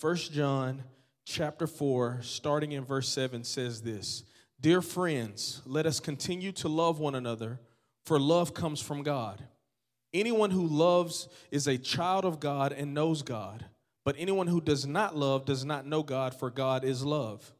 First 0.00 0.32
John 0.32 0.84
chapter 1.26 1.66
4, 1.66 2.20
starting 2.22 2.72
in 2.72 2.86
verse 2.86 3.06
7, 3.10 3.44
says 3.44 3.82
this 3.82 4.24
Dear 4.58 4.80
friends, 4.80 5.60
let 5.66 5.84
us 5.84 6.00
continue 6.00 6.52
to 6.52 6.68
love 6.68 6.98
one 6.98 7.14
another, 7.14 7.60
for 8.06 8.18
love 8.18 8.54
comes 8.54 8.80
from 8.80 9.02
God. 9.02 9.44
Anyone 10.14 10.52
who 10.52 10.66
loves 10.66 11.28
is 11.50 11.66
a 11.66 11.76
child 11.76 12.24
of 12.24 12.40
God 12.40 12.72
and 12.72 12.94
knows 12.94 13.20
God. 13.20 13.66
But 14.02 14.16
anyone 14.18 14.46
who 14.46 14.62
does 14.62 14.86
not 14.86 15.16
love 15.16 15.44
does 15.44 15.66
not 15.66 15.84
know 15.84 16.02
God, 16.02 16.34
for 16.34 16.48
God 16.48 16.82
is 16.82 17.04
love. 17.04 17.52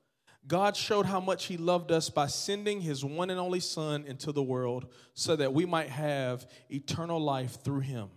God 0.46 0.74
showed 0.78 1.04
how 1.04 1.20
much 1.20 1.44
He 1.44 1.58
loved 1.58 1.92
us 1.92 2.08
by 2.08 2.26
sending 2.26 2.80
His 2.80 3.04
one 3.04 3.28
and 3.28 3.38
only 3.38 3.60
Son 3.60 4.06
into 4.06 4.32
the 4.32 4.42
world 4.42 4.86
so 5.12 5.36
that 5.36 5.52
we 5.52 5.66
might 5.66 5.90
have 5.90 6.46
eternal 6.70 7.20
life 7.20 7.62
through 7.62 7.80
Him. 7.80 8.08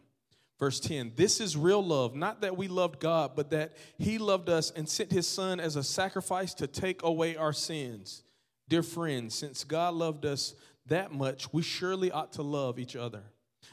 Verse 0.64 0.80
10 0.80 1.11
This 1.18 1.41
is 1.41 1.57
real 1.57 1.84
love, 1.84 2.16
not 2.16 2.39
that 2.39 2.55
we 2.55 2.70
loved 2.70 3.02
God, 3.02 3.32
but 3.36 3.50
that 3.50 3.73
He 3.98 4.18
loved 4.18 4.48
us 4.48 4.71
and 4.71 4.88
sent 4.88 5.11
His 5.11 5.28
Son 5.28 5.59
as 5.59 5.75
a 5.75 5.84
sacrifice 5.84 6.54
to 6.54 6.68
take 6.68 7.04
away 7.04 7.36
our 7.36 7.51
sins. 7.51 8.24
Dear 8.69 8.82
friends, 8.82 9.36
since 9.36 9.65
God 9.65 9.93
loved 9.93 10.25
us 10.25 10.55
that 10.86 11.11
much, 11.11 11.52
we 11.52 11.64
surely 11.64 12.11
ought 12.11 12.32
to 12.33 12.43
love 12.43 12.79
each 12.79 12.96
other. 12.96 13.24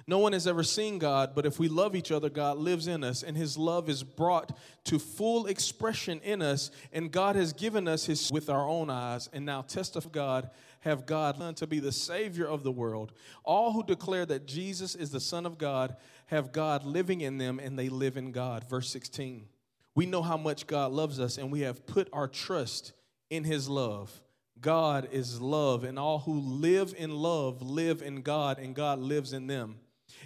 No 0.09 0.19
one 0.19 0.33
has 0.33 0.49
ever 0.49 0.65
seen 0.65 0.99
God, 0.99 1.31
but 1.37 1.47
if 1.47 1.61
we 1.61 1.69
love 1.69 1.95
each 1.95 2.11
other, 2.11 2.29
God 2.29 2.59
lives 2.59 2.89
in 2.89 3.05
us, 3.05 3.23
and 3.23 3.37
his 3.37 3.57
love 3.57 3.89
is 3.89 4.03
brought 4.03 4.59
to 4.87 4.99
full 4.99 5.47
expression 5.47 6.21
in 6.25 6.43
us, 6.43 6.73
and 6.93 7.13
God 7.13 7.37
has 7.37 7.53
given 7.53 7.87
us 7.87 8.07
his 8.07 8.33
with 8.33 8.51
our 8.51 8.69
own 8.69 8.91
eyes, 8.91 9.29
and 9.33 9.47
now 9.47 9.63
testify 9.63 10.09
God, 10.11 10.51
have 10.81 11.07
God 11.07 11.57
to 11.59 11.67
be 11.67 11.79
the 11.79 11.93
Savior 11.93 12.47
of 12.47 12.65
the 12.65 12.73
world. 12.73 13.13
All 13.45 13.73
who 13.73 13.85
declare 13.85 14.27
that 14.27 14.47
Jesus 14.47 14.95
is 14.97 15.11
the 15.11 15.21
Son 15.21 15.47
of 15.47 15.59
God 15.59 15.95
have 16.31 16.53
God 16.53 16.85
living 16.85 17.21
in 17.21 17.39
them, 17.39 17.59
and 17.59 17.77
they 17.77 17.89
live 17.89 18.17
in 18.17 18.31
God. 18.31 18.69
Verse 18.71 18.89
16. 18.91 19.47
We 19.97 20.07
know 20.07 20.23
how 20.23 20.37
much 20.37 20.69
God 20.69 20.93
loves 20.93 21.19
us, 21.19 21.39
and 21.39 21.51
we 21.51 21.61
have 21.61 21.87
put 21.87 22.09
our 22.13 22.29
trust 22.29 22.93
in 23.31 23.43
his 23.43 23.69
love. 23.69 24.23
God 24.61 25.09
is 25.11 25.41
love, 25.41 25.83
and 25.83 25.99
all 25.99 26.21
who 26.21 26.39
live 26.39 26.95
in 26.97 27.11
love 27.11 27.63
live 27.63 28.01
in 28.01 28.23
God, 28.23 28.61
and 28.61 28.77
God 28.77 29.01
lives 29.01 29.33
in 29.33 29.49
them. 29.49 29.77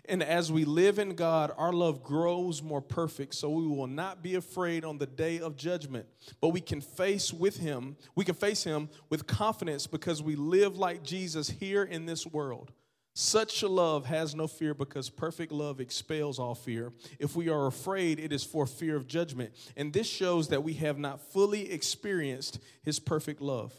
And 0.07 0.23
as 0.23 0.53
we 0.53 0.67
live 0.67 0.99
in 0.99 1.15
God, 1.15 1.53
our 1.57 1.73
love 1.73 2.03
grows 2.03 2.63
more 2.63 2.83
perfect, 2.83 3.35
so 3.35 3.49
we 3.49 3.67
will 3.67 3.87
not 3.87 4.23
be 4.23 4.35
afraid 4.35 4.85
on 4.85 4.99
the 4.99 5.07
day 5.07 5.41
of 5.41 5.57
judgment, 5.57 6.07
but 6.41 6.49
we 6.49 6.61
can 6.61 6.83
face 6.83 7.33
with 7.33 7.57
him, 7.57 7.97
we 8.15 8.27
can 8.27 8.35
face 8.35 8.65
him 8.65 8.91
with 9.09 9.27
confidence 9.27 9.87
because 9.87 10.23
we 10.23 10.37
live 10.37 10.77
like 10.77 11.03
Jesus 11.03 11.49
here 11.49 11.85
in 11.85 12.05
this 12.05 12.27
world. 12.27 12.73
Such 13.17 13.63
love 13.63 14.07
has 14.07 14.35
no 14.35 14.49
fear 14.49 14.75
because 14.75 15.09
perfect 15.09 15.53
love 15.53 15.81
expels 15.81 16.41
all 16.41 16.57
fear. 16.57 16.93
If 17.21 17.37
we 17.37 17.49
are 17.49 17.69
afraid, 17.69 18.19
it 18.19 18.33
is 18.33 18.43
for 18.43 18.67
fear 18.67 18.97
of 18.97 19.07
judgment. 19.07 19.55
And 19.77 19.93
this 19.93 20.09
shows 20.09 20.49
that 20.49 20.65
we 20.65 20.75
have 20.75 20.99
not 20.99 21.21
fully 21.21 21.71
experienced 21.71 22.59
his 22.83 22.99
perfect 22.99 23.41
love. 23.41 23.73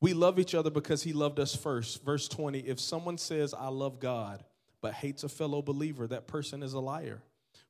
We 0.00 0.12
love 0.12 0.38
each 0.38 0.54
other 0.54 0.70
because 0.70 1.02
he 1.02 1.12
loved 1.12 1.40
us 1.40 1.56
first. 1.56 2.04
Verse 2.04 2.28
20 2.28 2.60
If 2.60 2.78
someone 2.78 3.18
says, 3.18 3.52
I 3.52 3.68
love 3.68 3.98
God, 3.98 4.44
but 4.80 4.94
hates 4.94 5.24
a 5.24 5.28
fellow 5.28 5.62
believer, 5.62 6.06
that 6.06 6.28
person 6.28 6.62
is 6.62 6.74
a 6.74 6.80
liar. 6.80 7.22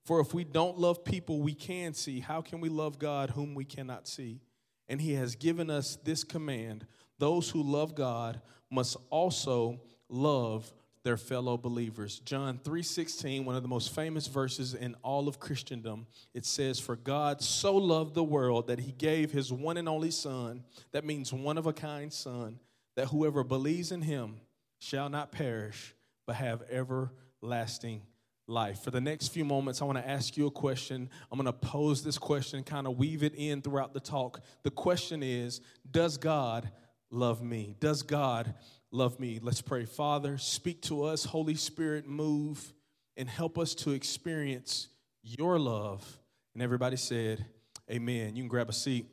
For 0.04 0.20
if 0.20 0.34
we 0.34 0.44
don't 0.44 0.78
love 0.78 1.02
people 1.02 1.40
we 1.40 1.54
can 1.54 1.94
see, 1.94 2.20
how 2.20 2.42
can 2.42 2.60
we 2.60 2.68
love 2.68 2.98
God 2.98 3.30
whom 3.30 3.54
we 3.54 3.64
cannot 3.64 4.06
see? 4.06 4.40
And 4.86 5.00
he 5.00 5.14
has 5.14 5.34
given 5.34 5.70
us 5.70 5.96
this 6.04 6.24
command 6.24 6.86
those 7.18 7.48
who 7.48 7.62
love 7.62 7.94
God 7.94 8.42
must 8.70 8.98
also 9.08 9.80
love 10.10 10.70
their 11.06 11.16
fellow 11.16 11.56
believers. 11.56 12.18
John 12.24 12.58
3:16, 12.58 13.44
one 13.44 13.54
of 13.54 13.62
the 13.62 13.68
most 13.68 13.94
famous 13.94 14.26
verses 14.26 14.74
in 14.74 14.96
all 15.04 15.28
of 15.28 15.38
Christendom. 15.38 16.08
It 16.34 16.44
says, 16.44 16.80
"For 16.80 16.96
God 16.96 17.40
so 17.40 17.76
loved 17.76 18.14
the 18.14 18.24
world 18.24 18.66
that 18.66 18.80
he 18.80 18.90
gave 18.90 19.30
his 19.30 19.52
one 19.52 19.76
and 19.76 19.88
only 19.88 20.10
son, 20.10 20.64
that 20.90 21.04
means 21.04 21.32
one 21.32 21.58
of 21.58 21.66
a 21.66 21.72
kind 21.72 22.12
son, 22.12 22.58
that 22.96 23.06
whoever 23.06 23.44
believes 23.44 23.92
in 23.92 24.02
him 24.02 24.40
shall 24.80 25.08
not 25.08 25.30
perish, 25.30 25.94
but 26.26 26.34
have 26.34 26.62
everlasting 26.62 28.02
life. 28.48 28.80
For 28.80 28.90
the 28.90 29.00
next 29.00 29.28
few 29.28 29.44
moments, 29.44 29.80
I 29.80 29.84
want 29.84 29.98
to 29.98 30.08
ask 30.08 30.36
you 30.36 30.48
a 30.48 30.50
question. 30.50 31.08
I'm 31.30 31.38
going 31.38 31.46
to 31.46 31.52
pose 31.52 32.02
this 32.02 32.18
question, 32.18 32.64
kind 32.64 32.88
of 32.88 32.98
weave 32.98 33.22
it 33.22 33.34
in 33.36 33.62
throughout 33.62 33.94
the 33.94 34.00
talk. 34.00 34.40
The 34.64 34.72
question 34.72 35.22
is 35.22 35.60
Does 35.88 36.16
God 36.16 36.68
love 37.12 37.42
me? 37.42 37.76
Does 37.78 38.02
God 38.02 38.54
love 38.96 39.20
me? 39.20 39.38
Let's 39.42 39.62
pray. 39.62 39.84
Father, 39.84 40.38
speak 40.38 40.82
to 40.82 41.04
us. 41.04 41.24
Holy 41.24 41.54
Spirit, 41.54 42.08
move 42.08 42.72
and 43.16 43.28
help 43.28 43.58
us 43.58 43.74
to 43.76 43.92
experience 43.92 44.88
your 45.22 45.58
love. 45.58 46.18
And 46.54 46.62
everybody 46.62 46.96
said, 46.96 47.44
Amen. 47.90 48.34
You 48.34 48.42
can 48.42 48.48
grab 48.48 48.68
a 48.68 48.72
seat. 48.72 49.06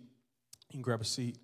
You 0.69 0.73
can 0.77 0.81
grab 0.81 1.01
a 1.01 1.05
seat 1.05 1.37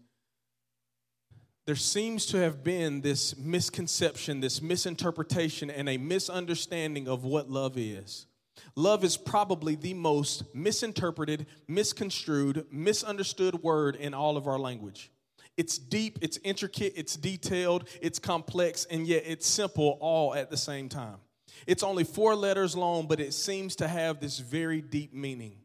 there 1.70 1.76
seems 1.76 2.26
to 2.26 2.38
have 2.38 2.64
been 2.64 3.02
this 3.02 3.38
misconception, 3.38 4.40
this 4.40 4.60
misinterpretation, 4.60 5.70
and 5.70 5.88
a 5.88 5.98
misunderstanding 5.98 7.08
of 7.08 7.26
what 7.26 7.48
love 7.48 7.78
is. 7.78 8.26
Love 8.76 9.04
is 9.04 9.18
probably 9.18 9.76
the 9.76 9.94
most 9.94 10.44
misinterpreted, 10.56 11.46
misconstrued, 11.68 12.66
misunderstood 12.72 13.62
word 13.62 13.96
in 13.96 14.16
all 14.16 14.36
of 14.36 14.48
our 14.48 14.58
language. 14.58 15.12
It's 15.60 15.78
deep, 15.78 16.20
it's 16.22 16.40
intricate, 16.46 16.94
it's 16.96 17.18
detailed, 17.18 17.90
it's 18.02 18.18
complex, 18.18 18.86
and 18.90 19.06
yet 19.06 19.24
it's 19.26 19.46
simple 19.46 19.98
all 20.00 20.34
at 20.34 20.50
the 20.50 20.56
same 20.56 20.88
time. 20.88 21.18
It's 21.68 21.84
only 21.84 22.06
four 22.06 22.34
letters 22.34 22.78
long, 22.78 23.10
but 23.10 23.20
it 23.20 23.34
seems 23.34 23.76
to 23.76 23.90
have 23.90 24.22
this 24.22 24.40
very 24.40 24.80
deep 24.80 25.14
meaning. 25.14 25.58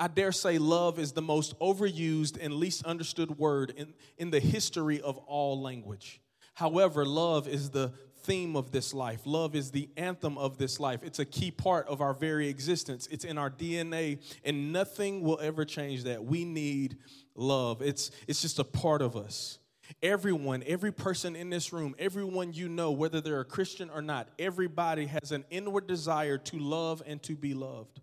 I 0.00 0.08
dare 0.08 0.32
say 0.32 0.58
love 0.58 0.98
is 0.98 1.12
the 1.12 1.22
most 1.22 1.56
overused 1.60 2.36
and 2.40 2.54
least 2.54 2.84
understood 2.84 3.38
word 3.38 3.72
in, 3.76 3.94
in 4.18 4.30
the 4.30 4.40
history 4.40 5.00
of 5.00 5.16
all 5.18 5.62
language. 5.62 6.20
However, 6.54 7.06
love 7.06 7.46
is 7.46 7.70
the 7.70 7.92
theme 8.24 8.56
of 8.56 8.72
this 8.72 8.92
life. 8.92 9.20
Love 9.26 9.54
is 9.54 9.70
the 9.70 9.88
anthem 9.96 10.36
of 10.38 10.58
this 10.58 10.80
life. 10.80 11.04
It's 11.04 11.20
a 11.20 11.24
key 11.24 11.52
part 11.52 11.86
of 11.86 12.00
our 12.00 12.14
very 12.14 12.48
existence. 12.48 13.06
It's 13.12 13.24
in 13.24 13.38
our 13.38 13.50
DNA, 13.50 14.18
and 14.44 14.72
nothing 14.72 15.22
will 15.22 15.38
ever 15.40 15.64
change 15.64 16.02
that. 16.02 16.24
We 16.24 16.44
need 16.44 16.96
love. 17.36 17.82
It's, 17.82 18.10
it's 18.26 18.42
just 18.42 18.58
a 18.58 18.64
part 18.64 19.02
of 19.02 19.16
us. 19.16 19.58
Everyone, 20.02 20.64
every 20.66 20.92
person 20.92 21.36
in 21.36 21.48
this 21.48 21.72
room, 21.72 21.94
everyone 21.98 22.52
you 22.52 22.68
know, 22.68 22.90
whether 22.90 23.20
they're 23.20 23.40
a 23.40 23.44
Christian 23.44 23.88
or 23.88 24.02
not, 24.02 24.28
everybody 24.38 25.06
has 25.06 25.30
an 25.30 25.44
inward 25.48 25.86
desire 25.86 26.38
to 26.38 26.58
love 26.58 27.02
and 27.06 27.22
to 27.22 27.36
be 27.36 27.54
loved 27.54 28.00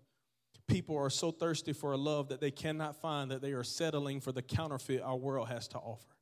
people 0.67 0.97
are 0.97 1.09
so 1.09 1.31
thirsty 1.31 1.73
for 1.73 1.91
a 1.91 1.97
love 1.97 2.29
that 2.29 2.41
they 2.41 2.51
cannot 2.51 2.95
find 2.95 3.31
that 3.31 3.41
they 3.41 3.51
are 3.51 3.63
settling 3.63 4.19
for 4.19 4.31
the 4.31 4.41
counterfeit 4.41 5.01
our 5.01 5.15
world 5.15 5.47
has 5.49 5.67
to 5.69 5.77
offer. 5.77 6.15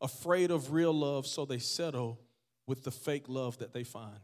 Afraid 0.00 0.50
of 0.50 0.72
real 0.72 0.92
love, 0.92 1.26
so 1.26 1.44
they 1.44 1.58
settle 1.58 2.20
with 2.66 2.84
the 2.84 2.90
fake 2.90 3.28
love 3.28 3.58
that 3.58 3.72
they 3.72 3.84
find. 3.84 4.20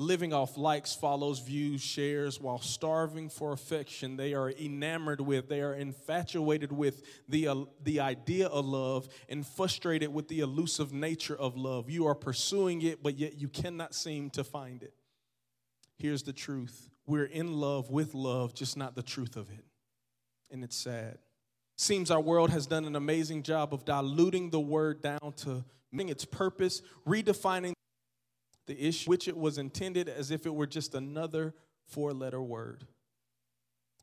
Living 0.00 0.32
off 0.32 0.56
likes, 0.56 0.94
follows, 0.94 1.40
views, 1.40 1.80
shares, 1.80 2.40
while 2.40 2.60
starving 2.60 3.28
for 3.28 3.52
affection, 3.52 4.16
they 4.16 4.32
are 4.32 4.48
enamored 4.48 5.20
with, 5.20 5.48
they 5.48 5.60
are 5.60 5.74
infatuated 5.74 6.70
with 6.70 7.02
the, 7.28 7.48
uh, 7.48 7.56
the 7.82 7.98
idea 7.98 8.46
of 8.46 8.64
love 8.64 9.08
and 9.28 9.44
frustrated 9.44 10.14
with 10.14 10.28
the 10.28 10.38
elusive 10.38 10.92
nature 10.92 11.34
of 11.34 11.56
love. 11.56 11.90
You 11.90 12.06
are 12.06 12.14
pursuing 12.14 12.80
it, 12.82 13.02
but 13.02 13.18
yet 13.18 13.40
you 13.40 13.48
cannot 13.48 13.92
seem 13.92 14.30
to 14.30 14.44
find 14.44 14.84
it. 14.84 14.94
Here's 15.96 16.22
the 16.22 16.32
truth 16.32 16.88
we're 17.04 17.24
in 17.24 17.52
love 17.54 17.90
with 17.90 18.14
love, 18.14 18.54
just 18.54 18.76
not 18.76 18.94
the 18.94 19.02
truth 19.02 19.34
of 19.34 19.50
it. 19.50 19.64
And 20.52 20.62
it's 20.62 20.76
sad. 20.76 21.18
Seems 21.76 22.12
our 22.12 22.20
world 22.20 22.50
has 22.50 22.66
done 22.66 22.84
an 22.84 22.94
amazing 22.94 23.42
job 23.42 23.74
of 23.74 23.84
diluting 23.84 24.50
the 24.50 24.60
word 24.60 25.02
down 25.02 25.32
to 25.38 25.64
meaning 25.90 26.10
its 26.10 26.24
purpose, 26.24 26.82
redefining 27.06 27.72
the 28.68 28.80
issue, 28.80 29.10
which 29.10 29.26
it 29.26 29.36
was 29.36 29.58
intended 29.58 30.08
as 30.08 30.30
if 30.30 30.46
it 30.46 30.54
were 30.54 30.66
just 30.66 30.94
another 30.94 31.54
four 31.86 32.12
letter 32.12 32.40
word. 32.40 32.86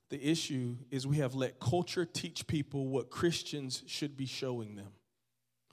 The 0.10 0.24
issue 0.24 0.76
is 0.92 1.08
we 1.08 1.18
have 1.18 1.36
let 1.36 1.60
culture 1.60 2.06
teach 2.06 2.46
people 2.48 2.88
what 2.88 3.10
Christians 3.10 3.84
should 3.88 4.18
be 4.18 4.26
showing 4.26 4.76
them. 4.76 4.90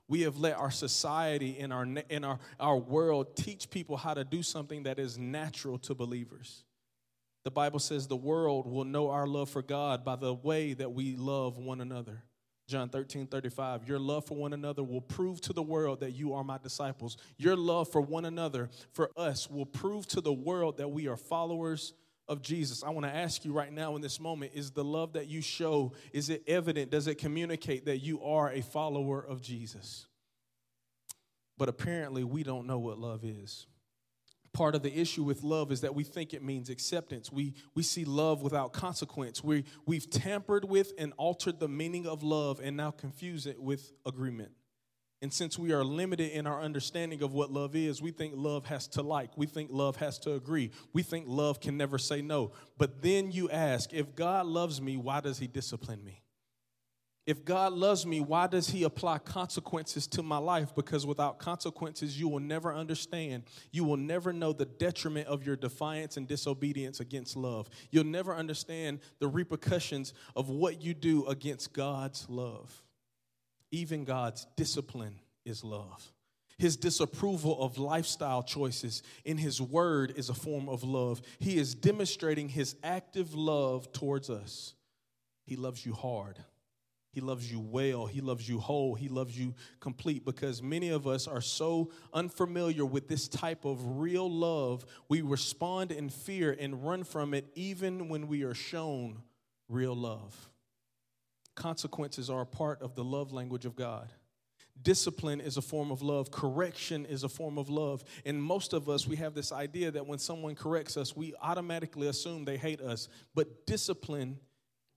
We 0.09 0.23
have 0.23 0.37
let 0.37 0.57
our 0.57 0.71
society 0.71 1.59
and 1.59 1.73
our, 1.73 1.87
in 2.11 2.23
our, 2.25 2.39
our 2.61 2.77
world 2.77 3.35
teach 3.35 3.71
people 3.71 3.97
how 3.97 4.15
to 4.15 4.25
do 4.25 4.43
something 4.43 4.83
that 4.83 4.99
is 4.99 5.19
natural 5.19 5.79
to 5.79 5.95
believers. 5.95 6.65
The 7.45 7.51
Bible 7.51 7.79
says 7.79 8.07
the 8.07 8.17
world 8.17 8.67
will 8.67 8.85
know 8.85 9.11
our 9.11 9.27
love 9.27 9.49
for 9.49 9.63
God 9.63 10.05
by 10.05 10.17
the 10.17 10.35
way 10.35 10.75
that 10.75 10.93
we 10.93 11.17
love 11.17 11.57
one 11.57 11.81
another. 11.81 12.25
John 12.69 12.89
13, 12.89 13.27
35. 13.27 13.89
Your 13.89 13.99
love 13.99 14.25
for 14.27 14.37
one 14.37 14.53
another 14.53 14.83
will 14.83 15.01
prove 15.01 15.41
to 15.43 15.53
the 15.53 15.63
world 15.63 16.01
that 16.01 16.13
you 16.13 16.35
are 16.35 16.45
my 16.45 16.59
disciples. 16.59 17.17
Your 17.37 17.57
love 17.57 17.91
for 17.91 18.01
one 18.01 18.25
another, 18.25 18.71
for 18.93 19.11
us, 19.17 19.51
will 19.51 19.67
prove 19.67 20.07
to 20.09 20.21
the 20.21 20.33
world 20.33 20.79
that 20.79 20.89
we 20.89 21.09
are 21.09 21.17
followers 21.17 21.93
of 22.29 22.41
Jesus. 22.41 22.83
I 22.83 22.91
want 22.91 23.05
to 23.07 23.15
ask 23.15 23.45
you 23.45 23.53
right 23.53 23.73
now 23.73 23.97
in 23.97 24.03
this 24.03 24.21
moment 24.21 24.53
is 24.55 24.71
the 24.71 24.85
love 24.85 25.15
that 25.15 25.29
you 25.29 25.43
show 25.43 25.93
is 26.13 26.31
it 26.31 26.43
evident 26.47 26.91
does 26.91 27.09
it 27.09 27.17
communicate 27.17 27.87
that 27.87 27.99
you 27.99 28.23
are 28.23 28.51
a 28.51 28.63
follower 28.63 29.21
of 29.21 29.43
Jesus? 29.43 30.07
But 31.59 31.69
apparently 31.69 32.25
we 32.25 32.43
don't 32.43 32.67
know 32.67 32.79
what 32.79 32.99
love 32.99 33.25
is 33.25 33.67
part 34.53 34.75
of 34.75 34.83
the 34.83 34.99
issue 34.99 35.23
with 35.23 35.43
love 35.43 35.73
is 35.73 35.81
that 35.81 35.95
we 35.95 36.05
think 36.05 36.35
it 36.35 36.43
means 36.43 36.69
acceptance. 36.69 37.33
We, 37.33 37.55
we 37.75 37.83
see 37.83 38.05
love 38.05 38.43
without 38.43 38.73
consequence. 38.73 39.43
We, 39.43 39.65
we've 39.87 40.09
tampered 40.09 40.65
with 40.65 40.93
and 40.99 41.13
altered 41.17 41.59
the 41.59 41.69
meaning 41.69 42.07
of 42.07 42.23
love 42.23 42.61
and 42.63 42.77
now 42.77 42.91
confuse 42.91 43.47
it 43.47 43.61
with 43.61 43.93
agreement. 44.05 44.53
And 45.23 45.33
since 45.33 45.57
we 45.57 45.73
are 45.73 45.85
limited 45.85 46.33
in 46.33 46.49
our 46.49 46.61
understanding 46.61 47.23
of 47.23 47.33
what 47.33 47.53
love 47.53 47.77
is, 47.77 48.03
we 48.03 48.11
think 48.11 48.35
love 48.37 48.67
has 48.67 48.89
to 48.89 49.03
like. 49.03 49.31
We 49.37 49.47
think 49.47 49.71
love 49.73 49.97
has 49.97 50.19
to 50.21 50.35
agree. 50.35 50.73
We 50.93 51.05
think 51.05 51.27
love 51.29 51.61
can 51.61 51.77
never 51.77 51.97
say 51.97 52.23
no. 52.23 52.51
But 52.77 53.03
then 53.03 53.31
you 53.31 53.49
ask, 53.49 53.93
if 53.93 54.17
God 54.17 54.47
loves 54.47 54.83
me, 54.83 54.97
why 54.97 55.21
does 55.21 55.39
he 55.39 55.47
discipline 55.47 56.03
me? 56.05 56.23
If 57.25 57.45
God 57.45 57.73
loves 57.73 58.05
me, 58.05 58.21
why 58.21 58.49
does 58.49 58.69
He 58.69 58.83
apply 58.83 59.19
consequences 59.19 60.09
to 60.09 60.25
my 60.25 60.39
life? 60.39 60.75
Because 60.75 61.07
without 61.07 61.39
consequences, 61.39 62.19
you 62.19 62.27
will 62.27 62.41
never 62.41 62.75
understand. 62.75 63.45
You 63.71 63.85
will 63.85 63.97
never 63.97 64.33
know 64.33 64.53
the 64.53 64.65
detriment 64.65 65.29
of 65.29 65.47
your 65.47 65.55
defiance 65.55 66.17
and 66.17 66.27
disobedience 66.27 66.99
against 66.99 67.37
love. 67.37 67.71
You'll 67.91 68.05
never 68.05 68.35
understand 68.35 68.99
the 69.21 69.29
repercussions 69.29 70.15
of 70.35 70.49
what 70.49 70.83
you 70.83 70.95
do 70.95 71.25
against 71.27 71.73
God's 71.73 72.29
love. 72.29 72.83
Even 73.71 74.05
God's 74.05 74.47
discipline 74.57 75.21
is 75.45 75.63
love. 75.63 76.13
His 76.59 76.77
disapproval 76.77 77.63
of 77.63 77.79
lifestyle 77.79 78.43
choices 78.43 79.05
in 79.25 79.39
His 79.39 79.61
word 79.61 80.13
is 80.17 80.29
a 80.29 80.35
form 80.35 80.69
of 80.69 80.83
love. 80.83 81.23
He 81.39 81.57
is 81.57 81.77
demonstrating 81.77 82.49
His 82.49 82.75
active 82.83 83.33
love 83.33 83.93
towards 83.93 84.29
us. 84.29 84.75
He 85.45 85.55
loves 85.55 85.87
you 85.87 85.93
hard. 85.93 86.39
He 87.13 87.21
loves 87.21 87.53
you 87.53 87.61
well. 87.61 88.07
He 88.07 88.23
loves 88.23 88.49
you 88.49 88.59
whole. 88.59 88.95
He 88.95 89.09
loves 89.09 89.39
you 89.39 89.55
complete 89.81 90.25
because 90.25 90.63
many 90.63 90.89
of 90.89 91.07
us 91.07 91.29
are 91.29 91.43
so 91.43 91.91
unfamiliar 92.15 92.87
with 92.87 93.07
this 93.07 93.29
type 93.29 93.67
of 93.67 94.01
real 94.01 94.31
love. 94.31 94.87
We 95.11 95.21
respond 95.21 95.93
in 95.93 96.09
fear 96.09 96.57
and 96.59 96.83
run 96.83 97.05
from 97.05 97.35
it 97.35 97.47
even 97.55 98.09
when 98.09 98.29
we 98.29 98.45
are 98.45 98.55
shown 98.55 99.23
real 99.69 99.95
love. 99.95 100.51
Consequences 101.55 102.31
are 102.31 102.41
a 102.41 102.47
part 102.47 102.81
of 102.81 102.95
the 102.95 103.05
love 103.05 103.31
language 103.31 103.67
of 103.67 103.77
God. 103.77 104.11
Discipline 104.81 105.43
is 105.43 105.59
a 105.59 105.63
form 105.63 105.91
of 105.91 106.01
love. 106.01 106.31
Correction 106.31 107.05
is 107.05 107.25
a 107.25 107.29
form 107.29 107.59
of 107.59 107.69
love. 107.69 108.03
And 108.25 108.43
most 108.43 108.73
of 108.73 108.89
us, 108.89 109.07
we 109.07 109.17
have 109.17 109.35
this 109.35 109.53
idea 109.53 109.91
that 109.91 110.07
when 110.07 110.19
someone 110.19 110.55
corrects 110.55 110.97
us, 110.97 111.15
we 111.15 111.35
automatically 111.43 112.09
assume 112.09 112.47
they 112.47 112.57
hate 112.57 112.81
us. 112.81 113.09
But 113.35 113.67
discipline 113.67 114.39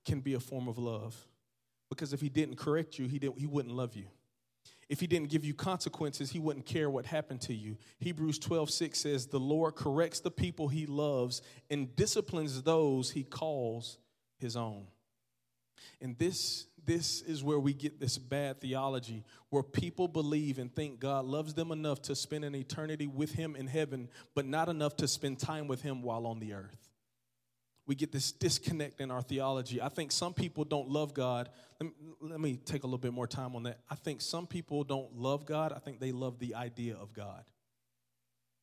can 0.06 0.22
be 0.22 0.34
a 0.34 0.40
form 0.40 0.70
of 0.70 0.78
love. 0.78 1.28
Because 1.90 2.14
if 2.14 2.22
he 2.22 2.30
didn't 2.30 2.58
correct 2.58 2.98
you, 2.98 3.08
he, 3.08 3.20
didn't, 3.20 3.40
he 3.40 3.46
wouldn't 3.46 3.74
love 3.74 3.96
you. 3.96 4.06
If 4.88 5.00
he 5.00 5.08
didn't 5.08 5.30
give 5.30 5.44
you 5.44 5.54
consequences, 5.54 6.32
he 6.32 6.40
wouldn't 6.40 6.66
care 6.66 6.90
what 6.90 7.06
happened 7.06 7.42
to 7.42 7.54
you. 7.54 7.78
Hebrews 8.00 8.38
12, 8.38 8.70
6 8.70 9.00
says, 9.00 9.26
The 9.28 9.40
Lord 9.40 9.76
corrects 9.76 10.20
the 10.20 10.32
people 10.32 10.68
he 10.68 10.86
loves 10.86 11.42
and 11.70 11.96
disciplines 11.96 12.62
those 12.62 13.12
he 13.12 13.24
calls 13.24 13.98
his 14.38 14.56
own. 14.56 14.86
And 16.02 16.18
this, 16.20 16.68
this 16.86 17.22
is 17.22 17.44
where 17.44 17.60
we 17.60 17.74
get 17.74 18.00
this 18.00 18.18
bad 18.18 18.62
theology 18.62 19.24
where 19.50 19.64
people 19.64 20.08
believe 20.08 20.60
and 20.60 20.74
think 20.74 21.00
God 21.00 21.26
loves 21.26 21.56
them 21.56 21.72
enough 21.72 22.02
to 22.04 22.16
spend 22.16 22.46
an 22.46 22.56
eternity 22.56 23.08
with 23.08 23.34
him 23.34 23.56
in 23.56 23.66
heaven, 23.66 24.10
but 24.36 24.46
not 24.46 24.70
enough 24.70 24.96
to 24.98 25.08
spend 25.08 25.40
time 25.40 25.68
with 25.68 25.82
him 25.82 26.04
while 26.04 26.28
on 26.28 26.40
the 26.40 26.54
earth 26.54 26.95
we 27.88 27.96
get 27.96 28.12
this 28.12 28.32
disconnect 28.32 29.00
in 29.00 29.12
our 29.12 29.22
theology. 29.22 29.82
I 29.82 29.90
think 29.90 30.12
some 30.12 30.34
people 30.34 30.64
don't 30.64 30.90
love 30.90 31.14
God. 31.14 31.50
Let 31.80 31.90
me, 31.90 31.96
let 32.20 32.40
me, 32.40 32.58
take 32.58 32.84
a 32.84 32.88
little 32.88 32.98
bit 32.98 33.14
more 33.14 33.28
time 33.28 33.56
on 33.56 33.64
that. 33.64 33.80
I 33.90 33.96
think 33.96 34.22
some 34.22 34.48
people 34.48 34.84
don't 34.84 35.16
love 35.16 35.46
God. 35.46 35.72
I 35.72 35.80
think 35.80 36.00
they 36.00 36.12
love 36.12 36.40
the 36.40 36.56
idea 36.56 36.96
of 36.96 37.14
God. 37.14 37.44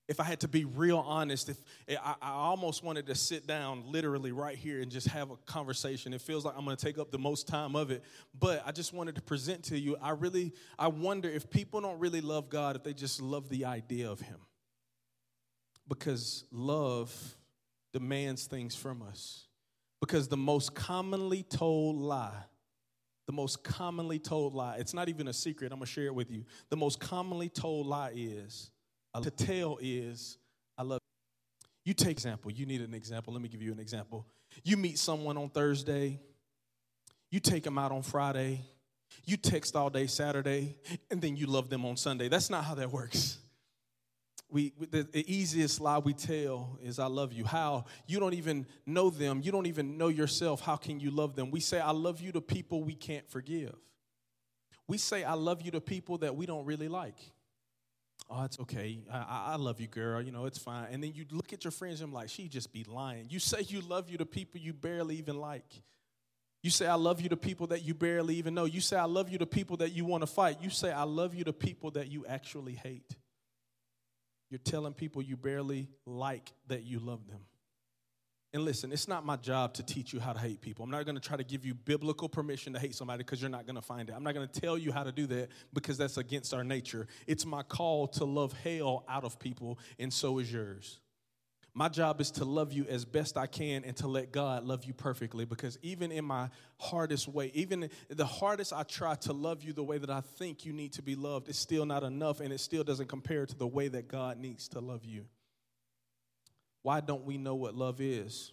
If 0.09 0.19
I 0.19 0.25
had 0.25 0.41
to 0.41 0.49
be 0.49 0.65
real 0.65 0.99
honest, 0.99 1.49
if 1.49 1.57
eh, 1.87 1.97
I, 2.03 2.17
I 2.21 2.31
almost 2.31 2.83
wanted 2.83 3.07
to 3.07 3.15
sit 3.15 3.47
down 3.47 3.85
literally 3.87 4.33
right 4.33 4.59
here 4.59 4.81
and 4.83 4.91
just 4.91 5.07
have 5.07 5.31
a 5.31 5.37
conversation. 5.47 6.13
It 6.13 6.21
feels 6.21 6.45
like 6.45 6.55
I'm 6.59 6.65
going 6.65 6.77
to 6.77 6.85
take 6.85 6.99
up 6.99 7.13
the 7.13 7.19
most 7.19 7.47
time 7.47 7.77
of 7.77 7.93
it, 7.93 8.03
but 8.39 8.63
I 8.67 8.73
just 8.73 8.93
wanted 8.93 9.15
to 9.15 9.23
present 9.23 9.63
to 9.65 9.79
you. 9.79 9.97
I 10.03 10.11
really, 10.11 10.53
I 10.77 10.89
wonder 10.89 11.31
if 11.31 11.49
people 11.49 11.81
don't 11.81 12.01
really 12.01 12.21
love 12.21 12.51
God 12.51 12.75
if 12.75 12.83
they 12.83 12.93
just 12.93 13.23
love 13.23 13.49
the 13.49 13.65
idea 13.67 14.11
of 14.11 14.21
Him, 14.21 14.41
because 15.89 16.45
love 16.51 17.37
demands 17.93 18.47
things 18.47 18.75
from 18.75 19.03
us. 19.03 19.47
Because 20.01 20.29
the 20.29 20.37
most 20.37 20.75
commonly 20.75 21.45
told 21.45 21.97
lie, 21.97 22.45
the 23.27 23.33
most 23.33 23.63
commonly 23.63 24.19
told 24.19 24.55
lie, 24.55 24.77
it's 24.79 24.95
not 24.95 25.09
even 25.09 25.29
a 25.29 25.33
secret, 25.33 25.73
I'm 25.73 25.79
gonna 25.79 25.87
share 25.87 26.07
it 26.07 26.15
with 26.15 26.31
you. 26.31 26.45
The 26.71 26.77
most 26.77 26.99
commonly 26.99 27.49
told 27.49 27.87
lie 27.87 28.13
is, 28.15 28.71
to 29.23 29.31
tell 29.31 29.79
is, 29.81 30.39
I 30.77 30.83
love 30.83 30.99
you. 31.01 31.91
You 31.91 31.95
take 31.95 32.13
example, 32.13 32.51
you 32.51 32.67
need 32.67 32.81
an 32.81 32.95
example. 32.95 33.33
Let 33.33 33.43
me 33.43 33.49
give 33.49 33.63
you 33.63 33.73
an 33.73 33.79
example. 33.79 34.27
You 34.65 34.77
meet 34.77 34.99
someone 34.99 35.37
on 35.37 35.51
Thursday, 35.51 36.19
you 37.31 37.39
take 37.39 37.63
them 37.63 37.79
out 37.79 37.93
on 37.93 38.03
Friday, 38.03 38.61
you 39.25 39.37
text 39.37 39.77
all 39.77 39.91
day 39.91 40.07
Saturday, 40.07 40.77
and 41.11 41.21
then 41.23 41.37
you 41.37 41.47
love 41.47 41.69
them 41.71 41.85
on 41.85 41.97
Sunday. 41.97 42.29
That's 42.29 42.51
not 42.51 42.65
how 42.65 42.75
that 42.75 42.91
works 42.91 43.39
we 44.53 44.73
the, 44.91 45.03
the, 45.03 45.33
easiest 45.33 45.81
lie 45.81 45.99
we 45.99 46.13
tell 46.13 46.79
is 46.83 46.99
i 46.99 47.07
love 47.07 47.33
you. 47.33 47.45
How? 47.45 47.87
You 48.07 48.21
don't 48.21 48.35
even 48.35 48.67
know 48.87 49.11
them. 49.11 49.41
You 49.43 49.51
don't 49.51 49.67
even 49.67 49.97
know 49.97 50.09
yourself. 50.09 50.61
How 50.61 50.77
can 50.77 51.01
you 51.01 51.11
love 51.11 51.35
them? 51.35 51.51
We 51.51 51.61
say 51.61 51.81
i 51.81 51.91
love 51.91 52.21
you 52.21 52.33
to 52.33 52.41
people 52.41 52.85
we 52.85 52.95
can't 52.95 53.29
forgive. 53.29 53.75
We 54.87 54.99
say 54.99 55.25
i 55.25 55.35
love 55.35 55.63
you 55.63 55.71
to 55.73 55.81
people 55.81 56.19
that 56.19 56.37
we 56.37 56.47
don't 56.47 56.65
really 56.65 56.89
like. 56.89 57.19
Oh 58.31 58.45
it's 58.45 58.61
okay. 58.61 59.01
I, 59.11 59.53
I 59.53 59.57
love 59.57 59.81
you 59.81 59.89
girl. 59.89 60.23
You 60.23 60.33
know 60.33 60.47
it's 60.47 60.59
fine. 60.59 60.89
And 60.91 61.03
then 61.03 61.13
you 61.15 61.25
look 61.31 61.53
at 61.53 61.65
your 61.65 61.73
friends 61.73 62.01
and 62.01 62.09
i'm 62.09 62.15
like 62.15 62.29
she 62.29 62.49
just 62.49 62.73
be 62.73 62.85
lying. 62.85 63.27
You 63.31 63.39
say 63.39 63.63
you 63.67 63.81
love 63.81 64.11
you 64.11 64.19
to 64.19 64.27
people 64.27 64.61
you 64.61 64.73
barely 64.73 65.17
even 65.17 65.39
like. 65.39 65.83
You 66.63 66.71
say, 66.71 66.87
I 66.87 66.95
love 66.95 67.21
you 67.21 67.29
to 67.31 67.37
people 67.37 67.67
that 67.69 67.83
you 67.83 67.93
barely 67.93 68.37
even 68.37 68.55
know. 68.55 68.67
You 68.67 68.81
say, 68.81 68.97
I 68.97 69.07
love 69.07 69.29
you 69.29 69.39
to 69.39 69.47
people 69.47 69.79
that 69.79 69.91
you 69.91 70.05
want 70.05 70.23
to 70.23 70.29
fight. 70.29 70.59
You 70.63 70.71
say, 70.71 70.93
I 70.93 71.03
love 71.03 71.35
you 71.35 71.43
to 71.43 71.53
people 71.53 71.91
that 71.93 72.09
you 72.09 72.25
actually 72.25 72.75
hate. 72.75 73.17
You're 74.53 74.59
telling 74.59 74.93
people 74.93 75.23
you 75.23 75.39
barely 75.39 75.89
like 76.05 76.53
that 76.67 76.85
you 76.85 76.99
love 76.99 77.27
them. 77.27 77.41
And 78.53 78.67
listen, 78.67 78.93
it's 78.93 79.09
not 79.09 79.25
my 79.25 79.37
job 79.37 79.73
to 79.75 79.83
teach 79.83 80.13
you 80.13 80.21
how 80.21 80.35
to 80.35 80.39
hate 80.39 80.61
people. 80.61 80.85
I'm 80.85 80.91
not 80.91 81.07
going 81.07 81.15
to 81.15 81.27
try 81.27 81.39
to 81.39 81.43
give 81.43 81.65
you 81.65 81.73
biblical 81.73 82.29
permission 82.29 82.75
to 82.75 82.79
hate 82.79 82.95
somebody 82.95 83.25
because 83.25 83.41
you're 83.41 83.49
not 83.49 83.65
going 83.65 83.77
to 83.77 83.83
find 83.83 84.11
it. 84.11 84.13
I'm 84.15 84.23
not 84.23 84.35
going 84.35 84.47
to 84.47 84.61
tell 84.61 84.77
you 84.77 84.93
how 84.93 85.05
to 85.05 85.11
do 85.11 85.27
that 85.29 85.49
because 85.73 85.97
that's 85.97 86.19
against 86.19 86.53
our 86.53 86.65
nature. 86.65 87.07
It's 87.27 87.47
my 87.47 87.63
call 87.63 88.09
to 88.09 88.27
love 88.27 88.53
hell 88.63 89.07
out 89.09 89.25
of 89.25 89.39
people, 89.39 89.79
and 89.99 90.13
so 90.13 90.39
is 90.39 90.53
yours. 90.53 91.01
My 91.75 91.89
job 91.89 92.21
is 92.21 92.31
to 92.33 92.45
love 92.45 92.73
you 92.73 92.85
as 92.87 93.07
best 93.07 93.39
I 93.39 93.47
can 93.47 93.85
and 93.85 93.97
to 93.97 94.07
let 94.07 94.31
God 94.31 94.65
love 94.65 94.85
you 94.85 94.93
perfectly 94.93 95.47
because 95.47 95.79
even 95.81 96.13
in 96.13 96.25
my 96.25 96.51
hardest 96.79 97.29
way, 97.29 97.51
even 97.55 97.89
the 98.11 98.27
hardest 98.27 98.75
I 98.75 98.83
try 98.83 99.15
to 99.17 99.33
love 99.33 99.63
you 99.63 99.73
the 99.73 99.83
way 99.83 99.97
that 99.97 100.11
I 100.11 100.21
think 100.21 100.67
you 100.67 100.75
need 100.75 100.93
to 100.95 101.03
be 101.03 101.15
loved, 101.15 101.49
it's 101.49 101.59
still 101.59 101.87
not 101.87 102.03
enough 102.03 102.41
and 102.41 102.53
it 102.53 102.61
still 102.61 102.85
doesn't 102.85 103.09
compare 103.09 103.47
to 103.47 103.57
the 103.57 103.67
way 103.67 103.89
that 103.89 104.07
God 104.07 104.39
needs 104.39 104.69
to 104.69 104.81
love 104.81 105.07
you. 105.07 105.25
Why 106.83 107.01
don't 107.01 107.25
we 107.25 107.39
know 107.39 107.55
what 107.55 107.75
love 107.75 108.03
is? 108.03 108.53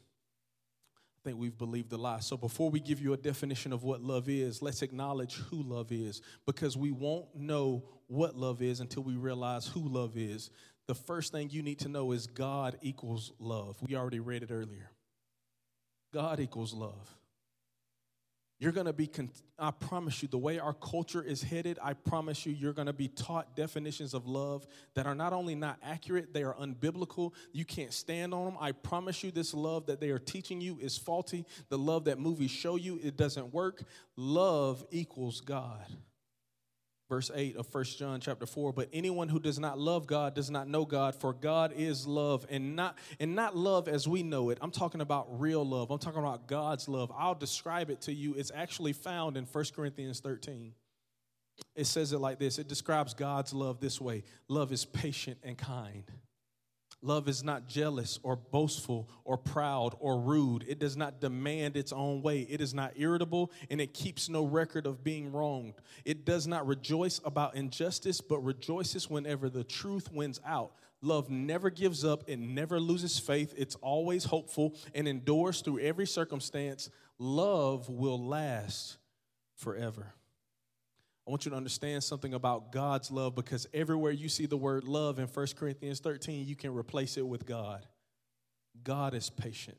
I 0.96 1.20
think 1.26 1.40
we've 1.40 1.58
believed 1.58 1.90
the 1.90 1.98
lie. 1.98 2.22
So 2.22 2.38
before 2.38 2.70
we 2.70 2.80
give 2.80 3.02
you 3.02 3.12
a 3.12 3.18
definition 3.18 3.74
of 3.74 3.84
what 3.84 4.02
love 4.02 4.30
is, 4.30 4.62
let's 4.62 4.82
acknowledge 4.82 5.36
who 5.36 5.62
love 5.62 5.92
is 5.92 6.22
because 6.46 6.78
we 6.78 6.92
won't 6.92 7.36
know 7.36 7.84
what 8.08 8.38
love 8.38 8.62
is 8.62 8.80
until 8.80 9.04
we 9.04 9.16
realize 9.16 9.68
who 9.68 9.82
love 9.82 10.16
is 10.16 10.50
the 10.90 10.96
first 10.96 11.32
thing 11.32 11.52
you 11.52 11.62
need 11.62 11.78
to 11.78 11.88
know 11.88 12.14
is 12.14 12.26
God 12.26 12.80
equals 12.82 13.32
love. 13.38 13.78
We 13.88 13.96
already 13.96 14.20
read 14.20 14.42
it 14.42 14.50
earlier. 14.52 14.90
God 16.12 16.40
equals 16.40 16.74
love. 16.74 17.16
You're 18.58 18.72
going 18.72 18.88
to 18.88 18.94
be, 18.94 19.06
con- 19.06 19.30
I 19.60 19.70
promise 19.70 20.24
you, 20.24 20.30
the 20.30 20.40
way 20.40 20.58
our 20.58 20.74
culture 20.74 21.22
is 21.22 21.44
headed, 21.44 21.78
I 21.80 21.94
promise 21.94 22.44
you, 22.44 22.54
you're 22.54 22.74
going 22.74 22.88
to 22.88 22.94
be 22.94 23.08
taught 23.08 23.56
definitions 23.56 24.16
of 24.16 24.26
love 24.26 24.66
that 24.96 25.06
are 25.06 25.14
not 25.14 25.32
only 25.32 25.54
not 25.54 25.78
accurate, 25.84 26.34
they 26.34 26.42
are 26.42 26.56
unbiblical. 26.56 27.34
You 27.52 27.66
can't 27.66 27.94
stand 27.94 28.34
on 28.34 28.46
them. 28.46 28.58
I 28.60 28.72
promise 28.72 29.24
you, 29.24 29.30
this 29.30 29.54
love 29.54 29.86
that 29.86 30.00
they 30.00 30.10
are 30.10 30.18
teaching 30.18 30.60
you 30.60 30.80
is 30.82 30.98
faulty. 30.98 31.46
The 31.70 31.78
love 31.78 32.06
that 32.06 32.18
movies 32.18 32.50
show 32.50 32.78
you, 32.78 33.00
it 33.04 33.16
doesn't 33.16 33.54
work. 33.54 33.84
Love 34.16 34.84
equals 34.90 35.40
God 35.40 35.86
verse 37.10 37.30
8 37.34 37.58
of 37.58 37.68
First 37.68 38.00
John 38.00 38.22
chapter 38.22 38.46
4 38.46 38.72
but 38.72 38.88
anyone 38.94 39.28
who 39.28 39.40
does 39.40 39.60
not 39.60 39.78
love 39.78 40.08
God 40.08 40.36
does 40.36 40.50
not 40.50 40.68
know 40.68 40.86
God 40.86 41.16
for 41.16 41.34
God 41.34 41.74
is 41.76 42.08
love 42.08 42.46
and 42.50 42.76
not 42.76 42.98
and 43.20 43.36
not 43.36 43.58
love 43.58 43.88
as 43.88 44.08
we 44.08 44.24
know 44.24 44.52
it. 44.52 44.60
I'm 44.62 44.72
talking 44.72 45.02
about 45.02 45.40
real 45.40 45.66
love. 45.66 45.92
I'm 45.92 46.00
talking 46.00 46.20
about 46.22 46.48
God's 46.48 46.88
love. 46.88 47.12
I'll 47.16 47.36
describe 47.36 47.90
it 47.90 48.02
to 48.02 48.14
you. 48.14 48.36
It's 48.36 48.52
actually 48.54 48.94
found 48.94 49.36
in 49.36 49.46
First 49.46 49.76
Corinthians 49.76 50.20
13 50.20 50.74
it 51.76 51.86
says 51.88 52.14
it 52.14 52.20
like 52.20 52.40
this. 52.40 52.60
It 52.60 52.68
describes 52.68 53.14
God's 53.14 53.54
love 53.54 53.80
this 53.80 54.00
way. 54.00 54.24
Love 54.48 54.72
is 54.72 54.86
patient 54.86 55.38
and 55.44 55.58
kind 55.58 56.04
Love 57.02 57.30
is 57.30 57.44
not 57.44 57.68
jealous 57.68 58.20
or 58.24 58.36
boastful 58.36 59.10
or 59.24 59.38
proud 59.38 59.96
or 60.00 60.20
rude. 60.20 60.66
It 60.68 60.80
does 60.80 60.98
not 60.98 61.22
demand 61.22 61.78
its 61.78 61.94
own 61.94 62.22
way. 62.22 62.42
It 62.42 62.60
is 62.60 62.74
not 62.74 62.94
irritable 62.98 63.52
and 63.70 63.80
it 63.80 63.94
keeps 63.94 64.28
no 64.28 64.44
record 64.44 64.86
of 64.86 65.04
being 65.04 65.32
wronged. 65.32 65.76
It 66.04 66.26
does 66.26 66.46
not 66.46 66.68
rejoice 66.68 67.22
about 67.24 67.56
injustice, 67.56 68.20
but 68.20 68.40
rejoices 68.40 69.10
whenever 69.10 69.50
the 69.50 69.64
truth 69.64 70.12
wins 70.12 70.42
out. 70.46 70.74
Love 71.02 71.30
never 71.30 71.70
gives 71.70 72.04
up 72.04 72.28
and 72.28 72.54
never 72.54 72.82
loses 72.82 73.18
faith. 73.18 73.54
It's 73.56 73.76
always 73.76 74.26
hopeful 74.26 74.76
and 74.94 75.08
endures 75.08 75.62
through 75.62 75.80
every 75.80 76.06
circumstance. 76.06 76.90
Love 77.18 77.88
will 77.88 78.22
last 78.22 78.98
forever. 79.56 80.14
I 81.30 81.32
want 81.32 81.46
you 81.46 81.52
to 81.52 81.58
understand 81.58 82.04
something 82.04 82.34
about 82.34 82.72
God's 82.72 83.12
love 83.12 83.36
because 83.36 83.68
everywhere 83.72 84.12
you 84.12 84.30
see 84.30 84.48
the 84.48 84.58
word 84.58 84.84
love 84.84 85.20
in 85.20 85.28
1 85.28 85.48
Corinthians 85.56 86.00
13, 86.00 86.48
you 86.48 86.56
can 86.56 86.74
replace 86.74 87.18
it 87.18 87.28
with 87.28 87.46
God. 87.46 87.86
God 88.84 89.14
is 89.14 89.30
patient, 89.30 89.78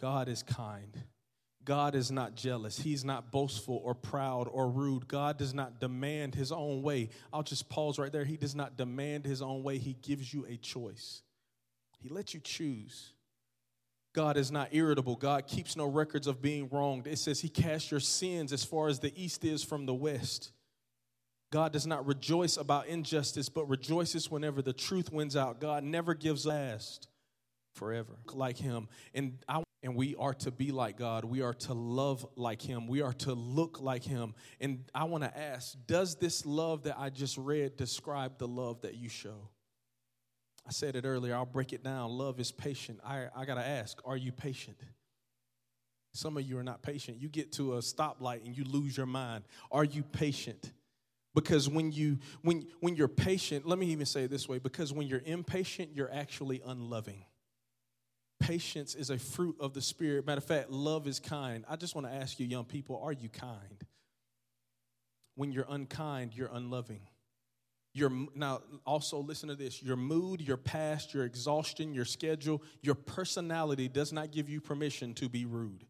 God 0.00 0.26
is 0.26 0.42
kind. 0.42 0.96
God 1.66 1.94
is 1.94 2.10
not 2.10 2.34
jealous. 2.34 2.78
He's 2.78 3.04
not 3.04 3.30
boastful 3.30 3.82
or 3.84 3.94
proud 3.94 4.48
or 4.50 4.70
rude. 4.70 5.06
God 5.06 5.36
does 5.36 5.52
not 5.52 5.80
demand 5.80 6.34
his 6.34 6.50
own 6.50 6.80
way. 6.80 7.10
I'll 7.30 7.42
just 7.42 7.68
pause 7.68 7.98
right 7.98 8.10
there. 8.10 8.24
He 8.24 8.38
does 8.38 8.54
not 8.54 8.78
demand 8.78 9.26
his 9.26 9.42
own 9.42 9.62
way. 9.62 9.76
He 9.76 9.96
gives 10.00 10.32
you 10.32 10.46
a 10.48 10.56
choice. 10.56 11.20
He 11.98 12.08
lets 12.08 12.32
you 12.32 12.40
choose. 12.40 13.12
God 14.14 14.36
is 14.36 14.50
not 14.50 14.68
irritable. 14.72 15.16
God 15.16 15.46
keeps 15.46 15.76
no 15.76 15.86
records 15.86 16.26
of 16.26 16.42
being 16.42 16.68
wronged. 16.70 17.06
It 17.06 17.18
says 17.18 17.40
he 17.40 17.48
casts 17.48 17.90
your 17.90 18.00
sins 18.00 18.52
as 18.52 18.64
far 18.64 18.88
as 18.88 18.98
the 18.98 19.12
east 19.20 19.44
is 19.44 19.62
from 19.62 19.86
the 19.86 19.94
west. 19.94 20.52
God 21.50 21.72
does 21.72 21.86
not 21.86 22.06
rejoice 22.06 22.56
about 22.56 22.86
injustice, 22.86 23.48
but 23.48 23.68
rejoices 23.68 24.30
whenever 24.30 24.60
the 24.60 24.72
truth 24.72 25.12
wins 25.12 25.36
out. 25.36 25.60
God 25.60 25.84
never 25.84 26.14
gives 26.14 26.44
last 26.44 27.08
forever 27.74 28.18
like 28.34 28.58
him. 28.58 28.88
And 29.14 29.38
I 29.48 29.62
and 29.82 29.94
we 29.94 30.16
are 30.16 30.34
to 30.34 30.50
be 30.50 30.72
like 30.72 30.96
God. 30.96 31.24
We 31.24 31.42
are 31.42 31.54
to 31.54 31.74
love 31.74 32.26
like 32.36 32.60
Him. 32.60 32.88
We 32.88 33.00
are 33.00 33.12
to 33.14 33.32
look 33.32 33.80
like 33.80 34.02
Him. 34.02 34.34
And 34.60 34.84
I 34.94 35.04
want 35.04 35.24
to 35.24 35.38
ask 35.38 35.76
Does 35.86 36.16
this 36.16 36.44
love 36.44 36.84
that 36.84 36.98
I 36.98 37.10
just 37.10 37.38
read 37.38 37.76
describe 37.76 38.38
the 38.38 38.48
love 38.48 38.80
that 38.82 38.96
you 38.96 39.08
show? 39.08 39.48
I 40.68 40.70
said 40.70 40.96
it 40.96 41.06
earlier, 41.06 41.34
I'll 41.34 41.46
break 41.46 41.72
it 41.72 41.82
down. 41.82 42.10
Love 42.10 42.38
is 42.38 42.52
patient. 42.52 43.00
I, 43.02 43.28
I 43.34 43.46
got 43.46 43.54
to 43.54 43.66
ask 43.66 43.98
Are 44.04 44.16
you 44.16 44.32
patient? 44.32 44.76
Some 46.12 46.36
of 46.36 46.42
you 46.42 46.58
are 46.58 46.62
not 46.62 46.82
patient. 46.82 47.20
You 47.20 47.28
get 47.28 47.52
to 47.52 47.74
a 47.74 47.78
stoplight 47.78 48.44
and 48.44 48.56
you 48.56 48.64
lose 48.64 48.96
your 48.96 49.06
mind. 49.06 49.44
Are 49.70 49.84
you 49.84 50.02
patient? 50.02 50.72
Because 51.34 51.68
when 51.68 51.92
you 51.92 52.18
when 52.42 52.66
when 52.80 52.96
you're 52.96 53.08
patient, 53.08 53.66
let 53.66 53.78
me 53.78 53.86
even 53.86 54.04
say 54.04 54.24
it 54.24 54.30
this 54.30 54.48
way, 54.48 54.58
because 54.58 54.92
when 54.92 55.06
you're 55.06 55.22
impatient, 55.24 55.90
you're 55.94 56.12
actually 56.12 56.60
unloving. 56.66 57.24
Patience 58.40 58.94
is 58.94 59.10
a 59.10 59.18
fruit 59.18 59.56
of 59.60 59.74
the 59.74 59.82
Spirit. 59.82 60.26
Matter 60.26 60.38
of 60.38 60.44
fact, 60.44 60.70
love 60.70 61.06
is 61.06 61.18
kind. 61.18 61.64
I 61.68 61.76
just 61.76 61.94
want 61.94 62.06
to 62.06 62.12
ask 62.12 62.38
you, 62.38 62.46
young 62.46 62.64
people, 62.64 63.00
are 63.02 63.12
you 63.12 63.28
kind? 63.28 63.84
When 65.34 65.52
you're 65.52 65.66
unkind, 65.68 66.34
you're 66.34 66.50
unloving. 66.52 67.00
Your, 67.98 68.10
now, 68.34 68.62
also 68.86 69.18
listen 69.18 69.48
to 69.48 69.54
this 69.54 69.82
your 69.82 69.96
mood, 69.96 70.40
your 70.40 70.56
past, 70.56 71.12
your 71.12 71.24
exhaustion, 71.24 71.92
your 71.92 72.04
schedule, 72.04 72.62
your 72.80 72.94
personality 72.94 73.88
does 73.88 74.12
not 74.12 74.30
give 74.30 74.48
you 74.48 74.60
permission 74.60 75.14
to 75.14 75.28
be 75.28 75.44
rude. 75.44 75.84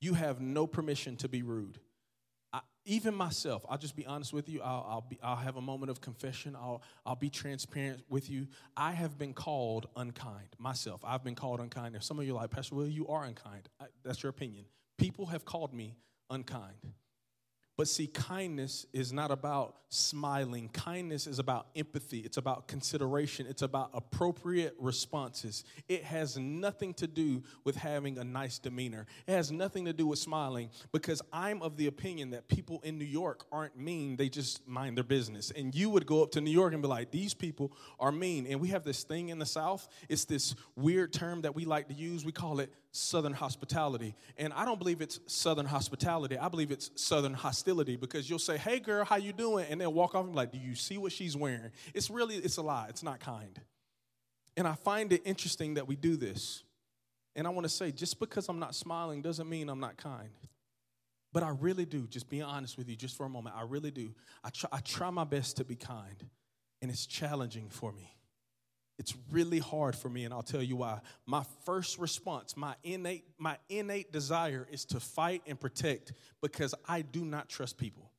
You 0.00 0.14
have 0.14 0.40
no 0.40 0.66
permission 0.66 1.16
to 1.18 1.28
be 1.28 1.42
rude 1.42 1.78
even 2.84 3.14
myself, 3.14 3.64
I'll 3.68 3.78
just 3.78 3.94
be 3.94 4.06
honest 4.06 4.32
with 4.32 4.48
you. 4.48 4.60
I'll, 4.60 4.86
I'll, 4.88 5.06
be, 5.08 5.18
I'll 5.22 5.36
have 5.36 5.56
a 5.56 5.60
moment 5.60 5.90
of 5.90 6.00
confession. 6.00 6.56
I'll, 6.56 6.82
I'll 7.06 7.16
be 7.16 7.30
transparent 7.30 8.02
with 8.08 8.28
you. 8.28 8.48
I 8.76 8.92
have 8.92 9.16
been 9.16 9.34
called 9.34 9.86
unkind 9.96 10.48
myself. 10.58 11.00
I've 11.04 11.22
been 11.22 11.34
called 11.34 11.60
unkind. 11.60 11.94
If 11.94 12.02
some 12.02 12.18
of 12.18 12.26
you 12.26 12.36
are 12.36 12.42
like, 12.42 12.50
Pastor 12.50 12.74
Will, 12.74 12.88
you 12.88 13.06
are 13.08 13.24
unkind. 13.24 13.68
I, 13.80 13.84
that's 14.04 14.22
your 14.22 14.30
opinion. 14.30 14.64
People 14.98 15.26
have 15.26 15.44
called 15.44 15.72
me 15.72 15.96
unkind. 16.28 16.74
But 17.82 17.88
see, 17.88 18.06
kindness 18.06 18.86
is 18.92 19.12
not 19.12 19.32
about 19.32 19.74
smiling. 19.88 20.68
Kindness 20.68 21.26
is 21.26 21.40
about 21.40 21.66
empathy. 21.74 22.20
It's 22.20 22.36
about 22.36 22.68
consideration. 22.68 23.44
It's 23.48 23.62
about 23.62 23.90
appropriate 23.92 24.76
responses. 24.78 25.64
It 25.88 26.04
has 26.04 26.38
nothing 26.38 26.94
to 26.94 27.08
do 27.08 27.42
with 27.64 27.74
having 27.74 28.18
a 28.18 28.24
nice 28.24 28.60
demeanor. 28.60 29.06
It 29.26 29.32
has 29.32 29.50
nothing 29.50 29.86
to 29.86 29.92
do 29.92 30.06
with 30.06 30.20
smiling 30.20 30.70
because 30.92 31.20
I'm 31.32 31.60
of 31.60 31.76
the 31.76 31.88
opinion 31.88 32.30
that 32.30 32.46
people 32.46 32.80
in 32.84 32.98
New 32.98 33.04
York 33.04 33.46
aren't 33.50 33.76
mean. 33.76 34.14
They 34.14 34.28
just 34.28 34.64
mind 34.68 34.96
their 34.96 35.02
business. 35.02 35.50
And 35.50 35.74
you 35.74 35.90
would 35.90 36.06
go 36.06 36.22
up 36.22 36.30
to 36.32 36.40
New 36.40 36.52
York 36.52 36.72
and 36.74 36.82
be 36.82 36.88
like, 36.88 37.10
these 37.10 37.34
people 37.34 37.72
are 37.98 38.12
mean. 38.12 38.46
And 38.46 38.60
we 38.60 38.68
have 38.68 38.84
this 38.84 39.02
thing 39.02 39.30
in 39.30 39.40
the 39.40 39.46
South. 39.46 39.88
It's 40.08 40.24
this 40.24 40.54
weird 40.76 41.12
term 41.12 41.40
that 41.40 41.56
we 41.56 41.64
like 41.64 41.88
to 41.88 41.94
use. 41.94 42.24
We 42.24 42.30
call 42.30 42.60
it 42.60 42.72
Southern 42.92 43.32
hospitality. 43.32 44.14
And 44.36 44.52
I 44.52 44.64
don't 44.64 44.78
believe 44.78 45.00
it's 45.00 45.18
Southern 45.26 45.66
hospitality. 45.66 46.38
I 46.38 46.48
believe 46.48 46.70
it's 46.70 46.90
Southern 46.94 47.34
hostility 47.34 47.96
because 47.96 48.28
you'll 48.28 48.38
say, 48.38 48.58
"Hey, 48.58 48.80
girl, 48.80 49.04
how 49.04 49.16
you 49.16 49.32
doing?" 49.32 49.66
And 49.68 49.80
they'll 49.80 49.92
walk 49.92 50.14
off 50.14 50.24
and 50.24 50.32
be 50.32 50.36
like, 50.36 50.52
"Do 50.52 50.58
you 50.58 50.74
see 50.74 50.98
what 50.98 51.10
she's 51.10 51.36
wearing?" 51.36 51.72
It's 51.94 52.10
really 52.10 52.36
it's 52.36 52.58
a 52.58 52.62
lie. 52.62 52.86
It's 52.88 53.02
not 53.02 53.18
kind. 53.18 53.58
And 54.56 54.68
I 54.68 54.74
find 54.74 55.12
it 55.12 55.22
interesting 55.24 55.74
that 55.74 55.88
we 55.88 55.96
do 55.96 56.16
this. 56.16 56.62
And 57.34 57.46
I 57.46 57.50
want 57.50 57.64
to 57.64 57.70
say, 57.70 57.90
just 57.90 58.20
because 58.20 58.48
I'm 58.48 58.58
not 58.58 58.74
smiling 58.74 59.22
doesn't 59.22 59.48
mean 59.48 59.70
I'm 59.70 59.80
not 59.80 59.96
kind. 59.96 60.28
But 61.32 61.42
I 61.42 61.48
really 61.48 61.86
do. 61.86 62.06
Just 62.06 62.28
being 62.28 62.42
honest 62.42 62.76
with 62.76 62.90
you, 62.90 62.96
just 62.96 63.16
for 63.16 63.24
a 63.24 63.28
moment, 63.28 63.56
I 63.56 63.62
really 63.62 63.90
do. 63.90 64.14
I 64.44 64.50
try, 64.50 64.68
I 64.70 64.80
try 64.80 65.08
my 65.08 65.24
best 65.24 65.56
to 65.56 65.64
be 65.64 65.76
kind, 65.76 66.26
and 66.82 66.90
it's 66.90 67.06
challenging 67.06 67.70
for 67.70 67.90
me. 67.90 68.14
It's 69.02 69.16
really 69.32 69.58
hard 69.58 69.96
for 69.96 70.08
me, 70.08 70.24
and 70.24 70.32
I'll 70.32 70.44
tell 70.44 70.62
you 70.62 70.76
why. 70.76 71.00
My 71.26 71.42
first 71.66 71.98
response, 71.98 72.56
my 72.56 72.76
innate, 72.84 73.24
my 73.36 73.56
innate 73.68 74.12
desire 74.12 74.64
is 74.70 74.84
to 74.86 75.00
fight 75.00 75.42
and 75.48 75.58
protect 75.58 76.12
because 76.40 76.72
I 76.86 77.02
do 77.02 77.24
not 77.24 77.48
trust 77.48 77.78
people. 77.78 78.12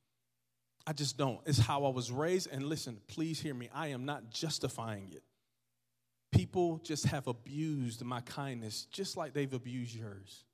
I 0.86 0.92
just 0.92 1.16
don't. 1.16 1.40
It's 1.46 1.58
how 1.58 1.86
I 1.86 1.88
was 1.88 2.12
raised. 2.12 2.50
And 2.52 2.64
listen, 2.64 2.98
please 3.06 3.40
hear 3.40 3.54
me. 3.54 3.70
I 3.74 3.88
am 3.88 4.04
not 4.04 4.28
justifying 4.28 5.08
it. 5.12 5.22
People 6.32 6.82
just 6.84 7.06
have 7.06 7.28
abused 7.28 8.04
my 8.04 8.20
kindness 8.20 8.86
just 8.92 9.16
like 9.16 9.32
they've 9.32 9.54
abused 9.54 9.96
yours. 9.96 10.44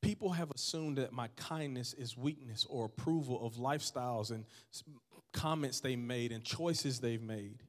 People 0.00 0.30
have 0.30 0.52
assumed 0.52 0.98
that 0.98 1.12
my 1.12 1.26
kindness 1.34 1.92
is 1.94 2.16
weakness 2.16 2.64
or 2.70 2.84
approval 2.84 3.44
of 3.44 3.54
lifestyles 3.54 4.30
and 4.30 4.44
comments 5.32 5.80
they 5.80 5.96
made 5.96 6.30
and 6.30 6.44
choices 6.44 7.00
they've 7.00 7.20
made. 7.20 7.64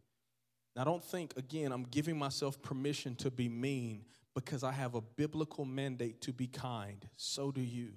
Now, 0.75 0.84
I 0.84 0.86
don't 0.86 1.04
think, 1.04 1.34
again, 1.38 1.72
I'm 1.72 1.84
giving 1.84 2.18
myself 2.18 2.62
permission 2.62 3.16
to 3.16 3.32
be 3.32 3.50
mean 3.50 4.06
because 4.34 4.63
I 4.63 4.72
have 4.72 4.96
a 4.96 5.01
biblical 5.01 5.66
mandate 5.66 6.22
to 6.22 6.34
be 6.34 6.48
kind. 6.48 7.06
So 7.18 7.51
do 7.51 7.62
you. 7.62 7.92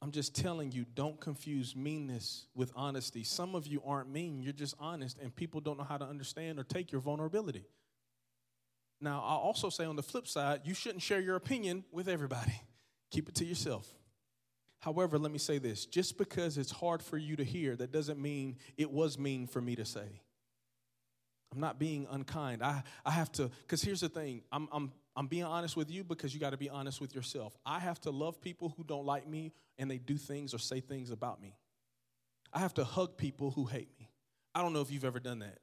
I'm 0.00 0.12
just 0.12 0.36
telling 0.36 0.70
you, 0.70 0.86
don't 0.94 1.20
confuse 1.20 1.74
meanness 1.74 2.46
with 2.54 2.70
honesty. 2.76 3.24
Some 3.24 3.56
of 3.56 3.66
you 3.66 3.82
aren't 3.84 4.08
mean, 4.08 4.42
you're 4.42 4.52
just 4.52 4.76
honest, 4.78 5.18
and 5.18 5.34
people 5.34 5.60
don't 5.60 5.76
know 5.76 5.84
how 5.84 5.96
to 5.96 6.04
understand 6.04 6.60
or 6.60 6.62
take 6.62 6.92
your 6.92 7.00
vulnerability. 7.00 7.64
Now, 9.00 9.24
I'll 9.26 9.38
also 9.38 9.70
say 9.70 9.84
on 9.84 9.96
the 9.96 10.02
flip 10.02 10.28
side, 10.28 10.60
you 10.64 10.74
shouldn't 10.74 11.02
share 11.02 11.20
your 11.20 11.34
opinion 11.34 11.84
with 11.90 12.08
everybody, 12.08 12.62
keep 13.10 13.28
it 13.28 13.34
to 13.36 13.44
yourself. 13.44 13.92
However, 14.80 15.18
let 15.18 15.32
me 15.32 15.38
say 15.38 15.58
this 15.58 15.84
just 15.84 16.16
because 16.16 16.58
it's 16.58 16.70
hard 16.70 17.02
for 17.02 17.18
you 17.18 17.34
to 17.34 17.44
hear, 17.44 17.74
that 17.74 17.90
doesn't 17.90 18.20
mean 18.20 18.56
it 18.76 18.90
was 18.90 19.18
mean 19.18 19.48
for 19.48 19.60
me 19.60 19.74
to 19.74 19.84
say. 19.84 20.20
I'm 21.52 21.60
not 21.60 21.78
being 21.78 22.06
unkind. 22.10 22.62
I, 22.62 22.82
I 23.04 23.10
have 23.10 23.32
to, 23.32 23.50
because 23.62 23.82
here's 23.82 24.00
the 24.00 24.08
thing 24.08 24.42
I'm, 24.52 24.68
I'm, 24.70 24.92
I'm 25.16 25.26
being 25.26 25.44
honest 25.44 25.76
with 25.76 25.90
you 25.90 26.04
because 26.04 26.34
you 26.34 26.40
got 26.40 26.50
to 26.50 26.56
be 26.56 26.68
honest 26.68 27.00
with 27.00 27.14
yourself. 27.14 27.56
I 27.64 27.78
have 27.78 28.00
to 28.02 28.10
love 28.10 28.40
people 28.40 28.74
who 28.76 28.84
don't 28.84 29.06
like 29.06 29.26
me 29.26 29.52
and 29.78 29.90
they 29.90 29.98
do 29.98 30.16
things 30.16 30.52
or 30.52 30.58
say 30.58 30.80
things 30.80 31.10
about 31.10 31.40
me. 31.40 31.56
I 32.52 32.60
have 32.60 32.74
to 32.74 32.84
hug 32.84 33.16
people 33.16 33.50
who 33.50 33.64
hate 33.64 33.88
me. 33.98 34.10
I 34.54 34.62
don't 34.62 34.72
know 34.72 34.80
if 34.80 34.90
you've 34.90 35.04
ever 35.04 35.20
done 35.20 35.40
that. 35.40 35.58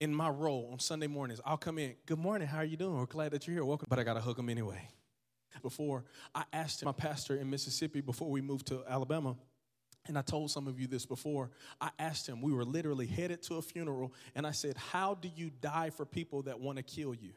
In 0.00 0.14
my 0.14 0.28
role 0.28 0.70
on 0.72 0.80
Sunday 0.80 1.06
mornings, 1.06 1.40
I'll 1.44 1.56
come 1.56 1.78
in, 1.78 1.94
good 2.06 2.18
morning, 2.18 2.48
how 2.48 2.58
are 2.58 2.64
you 2.64 2.76
doing? 2.76 2.96
We're 2.96 3.06
glad 3.06 3.32
that 3.32 3.46
you're 3.46 3.54
here, 3.54 3.64
welcome. 3.64 3.86
But 3.88 4.00
I 4.00 4.02
got 4.02 4.14
to 4.14 4.20
hug 4.20 4.36
them 4.36 4.48
anyway. 4.48 4.88
Before, 5.62 6.04
I 6.34 6.44
asked 6.52 6.84
my 6.84 6.92
pastor 6.92 7.36
in 7.36 7.50
Mississippi 7.50 8.00
before 8.00 8.30
we 8.30 8.40
moved 8.40 8.66
to 8.68 8.82
Alabama, 8.88 9.36
and 10.06 10.18
I 10.18 10.22
told 10.22 10.50
some 10.50 10.66
of 10.66 10.80
you 10.80 10.86
this 10.86 11.06
before. 11.06 11.50
I 11.80 11.90
asked 11.98 12.28
him, 12.28 12.42
we 12.42 12.52
were 12.52 12.64
literally 12.64 13.06
headed 13.06 13.42
to 13.42 13.56
a 13.56 13.62
funeral, 13.62 14.12
and 14.34 14.46
I 14.46 14.50
said, 14.50 14.76
How 14.76 15.14
do 15.14 15.30
you 15.34 15.50
die 15.60 15.90
for 15.90 16.04
people 16.04 16.42
that 16.42 16.60
want 16.60 16.76
to 16.78 16.82
kill 16.82 17.14
you? 17.14 17.30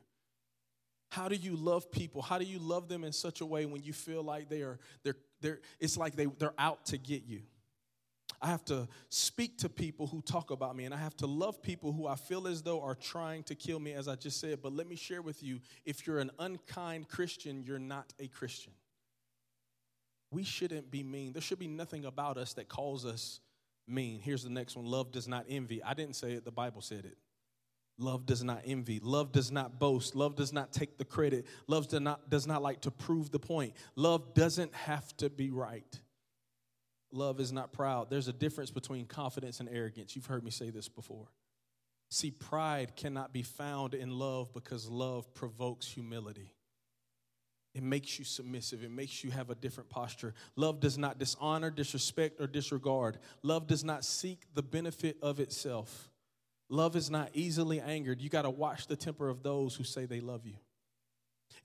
How 1.11 1.29
do 1.29 1.35
you 1.35 1.55
love 1.55 1.91
people? 1.91 2.21
How 2.21 2.37
do 2.37 2.45
you 2.45 2.59
love 2.59 2.89
them 2.89 3.03
in 3.03 3.13
such 3.13 3.41
a 3.41 3.45
way 3.45 3.65
when 3.65 3.83
you 3.83 3.93
feel 3.93 4.23
like 4.23 4.49
they 4.49 4.61
are, 4.61 4.79
they're, 5.03 5.15
they're, 5.41 5.59
it's 5.79 5.97
like 5.97 6.15
they, 6.15 6.25
they're 6.25 6.53
out 6.57 6.85
to 6.87 6.97
get 6.97 7.23
you? 7.25 7.41
I 8.41 8.47
have 8.47 8.65
to 8.65 8.87
speak 9.09 9.59
to 9.59 9.69
people 9.69 10.07
who 10.07 10.21
talk 10.21 10.51
about 10.51 10.75
me, 10.75 10.85
and 10.85 10.93
I 10.93 10.97
have 10.97 11.15
to 11.17 11.27
love 11.27 11.61
people 11.61 11.93
who 11.93 12.07
I 12.07 12.15
feel 12.15 12.47
as 12.47 12.63
though 12.63 12.81
are 12.81 12.95
trying 12.95 13.43
to 13.43 13.55
kill 13.55 13.79
me, 13.79 13.93
as 13.93 14.07
I 14.07 14.15
just 14.15 14.39
said. 14.39 14.59
But 14.61 14.73
let 14.73 14.87
me 14.87 14.95
share 14.95 15.21
with 15.21 15.41
you 15.41 15.61
if 15.85 16.05
you're 16.05 16.19
an 16.19 16.31
unkind 16.39 17.07
Christian, 17.07 17.63
you're 17.63 17.79
not 17.79 18.11
a 18.19 18.27
Christian 18.27 18.73
we 20.35 20.43
shouldn't 20.43 20.91
be 20.91 21.01
mean. 21.01 21.31
There 21.31 21.41
should 21.41 21.59
be 21.59 21.67
nothing 21.67 22.03
about 22.03 22.37
us 22.37 22.53
that 22.53 22.67
calls 22.67 23.05
us 23.05 23.39
mean. 23.87 24.19
Here's 24.19 24.43
the 24.43 24.49
next 24.49 24.75
one 24.75 24.85
love 24.85 25.11
does 25.11 25.29
not 25.29 25.45
envy. 25.47 25.81
I 25.81 25.93
didn't 25.93 26.17
say 26.17 26.33
it, 26.33 26.43
the 26.43 26.51
Bible 26.51 26.81
said 26.81 27.05
it. 27.05 27.17
Love 27.97 28.25
does 28.25 28.43
not 28.43 28.61
envy. 28.65 28.99
Love 29.01 29.31
does 29.31 29.49
not 29.49 29.79
boast. 29.79 30.13
Love 30.13 30.35
does 30.35 30.51
not 30.51 30.73
take 30.73 30.97
the 30.97 31.05
credit. 31.05 31.45
Love 31.67 31.87
does 31.87 32.01
not, 32.01 32.29
does 32.29 32.45
not 32.45 32.61
like 32.61 32.81
to 32.81 32.91
prove 32.91 33.31
the 33.31 33.39
point. 33.39 33.73
Love 33.95 34.33
doesn't 34.33 34.75
have 34.75 35.15
to 35.15 35.29
be 35.29 35.49
right. 35.49 35.99
Love 37.13 37.39
is 37.39 37.53
not 37.53 37.71
proud. 37.71 38.09
There's 38.09 38.27
a 38.27 38.33
difference 38.33 38.71
between 38.71 39.05
confidence 39.05 39.61
and 39.61 39.69
arrogance. 39.69 40.13
You've 40.13 40.25
heard 40.25 40.43
me 40.43 40.51
say 40.51 40.69
this 40.69 40.89
before. 40.89 41.29
See, 42.09 42.31
pride 42.31 42.97
cannot 42.97 43.31
be 43.31 43.43
found 43.43 43.93
in 43.93 44.19
love 44.19 44.51
because 44.51 44.89
love 44.89 45.33
provokes 45.33 45.87
humility. 45.87 46.54
It 47.75 47.83
makes 47.83 48.17
you 48.17 48.23
submissive. 48.23 48.83
It 48.83 48.89
makes 48.89 49.21
you 49.21 49.31
have 49.31 49.49
a 49.49 49.55
different 49.55 49.89
posture. 49.89 50.33
Love 50.55 50.79
does 50.79 50.97
not 50.97 51.19
dishonor, 51.19 51.69
disrespect, 51.69 52.39
or 52.39 52.47
disregard. 52.47 53.17
Love 53.43 53.67
does 53.67 53.83
not 53.83 54.05
seek 54.05 54.43
the 54.53 54.63
benefit 54.63 55.17
of 55.21 55.41
itself. 55.41 56.09
Love 56.69 56.95
is 56.95 57.11
not 57.11 57.29
easily 57.33 57.81
angered. 57.81 58.21
You 58.21 58.29
got 58.29 58.43
to 58.43 58.49
watch 58.49 58.87
the 58.87 58.95
temper 58.95 59.27
of 59.27 59.43
those 59.43 59.75
who 59.75 59.83
say 59.83 60.05
they 60.05 60.21
love 60.21 60.45
you. 60.45 60.55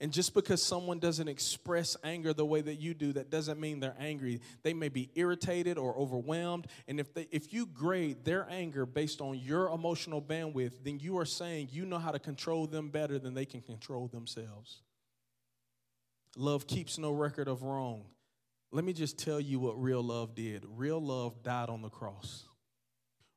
And 0.01 0.11
just 0.11 0.33
because 0.33 0.61
someone 0.61 0.99
doesn't 0.99 1.29
express 1.29 1.95
anger 2.03 2.33
the 2.33 2.45
way 2.45 2.59
that 2.59 2.75
you 2.75 2.93
do, 2.93 3.13
that 3.13 3.29
doesn't 3.29 3.59
mean 3.59 3.79
they're 3.79 3.95
angry. 3.97 4.41
They 4.63 4.73
may 4.73 4.89
be 4.89 5.11
irritated 5.15 5.77
or 5.77 5.95
overwhelmed. 5.95 6.67
And 6.89 6.99
if, 6.99 7.13
they, 7.13 7.27
if 7.31 7.53
you 7.53 7.67
grade 7.67 8.25
their 8.25 8.45
anger 8.49 8.85
based 8.85 9.21
on 9.21 9.39
your 9.39 9.69
emotional 9.69 10.21
bandwidth, 10.21 10.83
then 10.83 10.99
you 10.99 11.19
are 11.19 11.25
saying 11.25 11.69
you 11.71 11.85
know 11.85 11.99
how 11.99 12.11
to 12.11 12.19
control 12.19 12.67
them 12.67 12.89
better 12.89 13.17
than 13.17 13.33
they 13.33 13.45
can 13.45 13.61
control 13.61 14.07
themselves. 14.07 14.81
Love 16.37 16.67
keeps 16.67 16.97
no 16.97 17.11
record 17.11 17.47
of 17.47 17.63
wrong. 17.63 18.05
Let 18.71 18.85
me 18.85 18.93
just 18.93 19.17
tell 19.17 19.39
you 19.39 19.59
what 19.59 19.81
real 19.81 20.01
love 20.01 20.33
did. 20.33 20.65
Real 20.65 21.01
love 21.01 21.43
died 21.43 21.69
on 21.69 21.81
the 21.81 21.89
cross. 21.89 22.45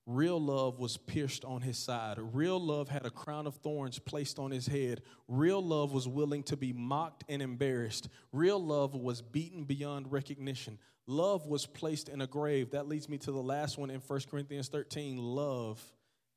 Real 0.07 0.39
love 0.39 0.79
was 0.79 0.99
pierced 0.99 1.45
on 1.47 1.63
his 1.63 1.79
side. 1.79 2.19
Real 2.21 2.61
love 2.61 2.89
had 2.89 3.07
a 3.07 3.11
crown 3.11 3.47
of 3.47 3.57
thorns 3.57 3.99
placed 3.99 4.39
on 4.39 4.51
his 4.51 4.67
head. 4.67 5.01
Real 5.29 5.63
love 5.63 5.93
was 5.93 6.07
willing 6.07 6.43
to 6.45 6.57
be 6.57 6.75
mocked 6.75 7.25
and 7.29 7.41
embarrassed. 7.41 8.09
Real 8.31 8.63
love 8.63 8.95
was 8.95 9.23
beaten 9.23 9.65
beyond 9.65 10.13
recognition. 10.13 10.79
Love 11.07 11.47
was 11.47 11.65
placed 11.65 12.11
in 12.11 12.21
a 12.21 12.27
grave. 12.27 12.71
That 12.73 12.87
leads 12.87 13.09
me 13.09 13.17
to 13.19 13.33
the 13.33 13.43
last 13.43 13.79
one 13.79 13.91
in 13.91 14.01
1 14.01 14.21
Corinthians 14.31 14.69
13. 14.69 15.17
Love 15.17 15.83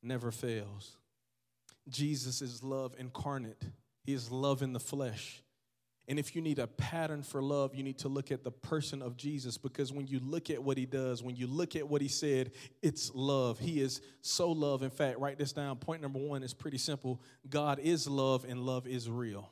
never 0.02 0.32
fails. 0.32 0.98
Jesus 1.90 2.42
is 2.42 2.64
love 2.64 2.96
incarnate, 2.98 3.64
He 4.04 4.14
is 4.14 4.32
love 4.32 4.62
in 4.62 4.74
the 4.74 4.80
flesh. 4.80 5.42
And 6.10 6.18
if 6.18 6.36
you 6.36 6.42
need 6.42 6.58
a 6.58 6.68
pattern 6.68 7.22
for 7.22 7.42
love, 7.42 7.76
you 7.76 7.84
need 7.84 7.98
to 8.00 8.08
look 8.08 8.32
at 8.32 8.44
the 8.44 8.52
person 8.52 9.02
of 9.02 9.18
Jesus 9.18 9.58
because 9.58 9.92
when 9.92 10.08
you 10.08 10.22
look 10.24 10.50
at 10.50 10.64
what 10.64 10.78
he 10.78 10.86
does, 10.86 11.22
when 11.22 11.36
you 11.36 11.48
look 11.48 11.76
at 11.76 11.88
what 11.88 12.02
he 12.02 12.08
said, 12.08 12.52
it's 12.82 13.12
love. 13.14 13.60
He 13.60 13.82
is 13.82 14.02
so 14.22 14.52
love. 14.52 14.84
In 14.84 14.90
fact, 14.90 15.20
write 15.20 15.38
this 15.38 15.52
down. 15.52 15.76
Point 15.78 16.02
number 16.02 16.20
one 16.20 16.44
is 16.44 16.54
pretty 16.54 16.78
simple 16.78 17.22
God 17.50 17.80
is 17.80 18.08
love, 18.08 18.46
and 18.48 18.62
love 18.62 18.88
is 18.88 19.10
real. 19.10 19.52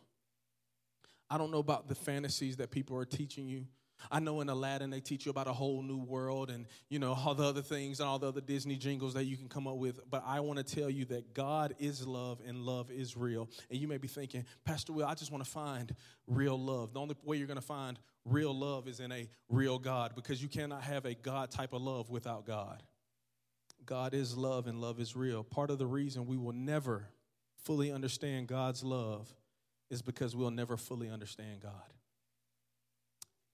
I 1.29 1.38
don't 1.38 1.51
know 1.51 1.59
about 1.59 1.89
the 1.89 1.95
fantasies 1.95 2.57
that 2.57 2.71
people 2.71 2.95
are 2.97 3.05
teaching 3.05 3.47
you. 3.47 3.65
I 4.12 4.19
know 4.19 4.41
in 4.41 4.50
Aladdin 4.50 4.89
they 4.89 5.00
teach 5.00 5.25
you 5.25 5.29
about 5.29 5.47
a 5.47 5.53
whole 5.53 5.81
new 5.81 5.97
world 5.97 6.50
and 6.50 6.65
you 6.89 7.00
know 7.00 7.13
all 7.13 7.35
the 7.35 7.43
other 7.43 7.62
things 7.62 8.00
and 8.00 8.07
all 8.07 8.19
the 8.19 8.27
other 8.27 8.41
Disney 8.41 8.75
jingles 8.75 9.13
that 9.13 9.25
you 9.25 9.38
can 9.38 9.47
come 9.47 9.67
up 9.67 9.77
with. 9.77 10.00
But 10.09 10.24
I 10.25 10.39
want 10.39 10.65
to 10.65 10.75
tell 10.75 10.89
you 10.89 11.05
that 11.05 11.33
God 11.33 11.75
is 11.79 12.05
love 12.05 12.41
and 12.45 12.59
love 12.59 12.91
is 12.91 13.17
real. 13.17 13.50
And 13.69 13.79
you 13.79 13.88
may 13.88 13.97
be 13.97 14.07
thinking, 14.07 14.45
Pastor 14.65 14.93
Will, 14.93 15.05
I 15.05 15.13
just 15.13 15.31
want 15.31 15.43
to 15.43 15.50
find 15.50 15.95
real 16.27 16.59
love. 16.59 16.93
The 16.93 17.00
only 17.00 17.15
way 17.24 17.38
you're 17.38 17.47
going 17.47 17.59
to 17.59 17.65
find 17.65 18.00
real 18.25 18.57
love 18.57 18.88
is 18.88 19.00
in 19.00 19.12
a 19.12 19.29
real 19.50 19.79
God 19.79 20.13
because 20.15 20.41
you 20.41 20.50
cannot 20.50 20.83
have 20.83 21.05
a 21.05 21.13
God 21.13 21.51
type 21.51 21.74
of 21.74 21.81
love 21.81 22.09
without 22.09 22.45
God. 22.45 22.83
God 23.85 24.13
is 24.13 24.35
love 24.35 24.67
and 24.67 24.81
love 24.81 25.00
is 25.00 25.15
real. 25.15 25.43
Part 25.43 25.69
of 25.69 25.77
the 25.77 25.85
reason 25.85 26.25
we 26.25 26.38
will 26.38 26.53
never 26.53 27.07
fully 27.63 27.91
understand 27.91 28.47
God's 28.47 28.83
love 28.83 29.33
is 29.89 30.01
because 30.01 30.35
we'll 30.35 30.51
never 30.51 30.77
fully 30.77 31.09
understand 31.09 31.62
God. 31.62 31.71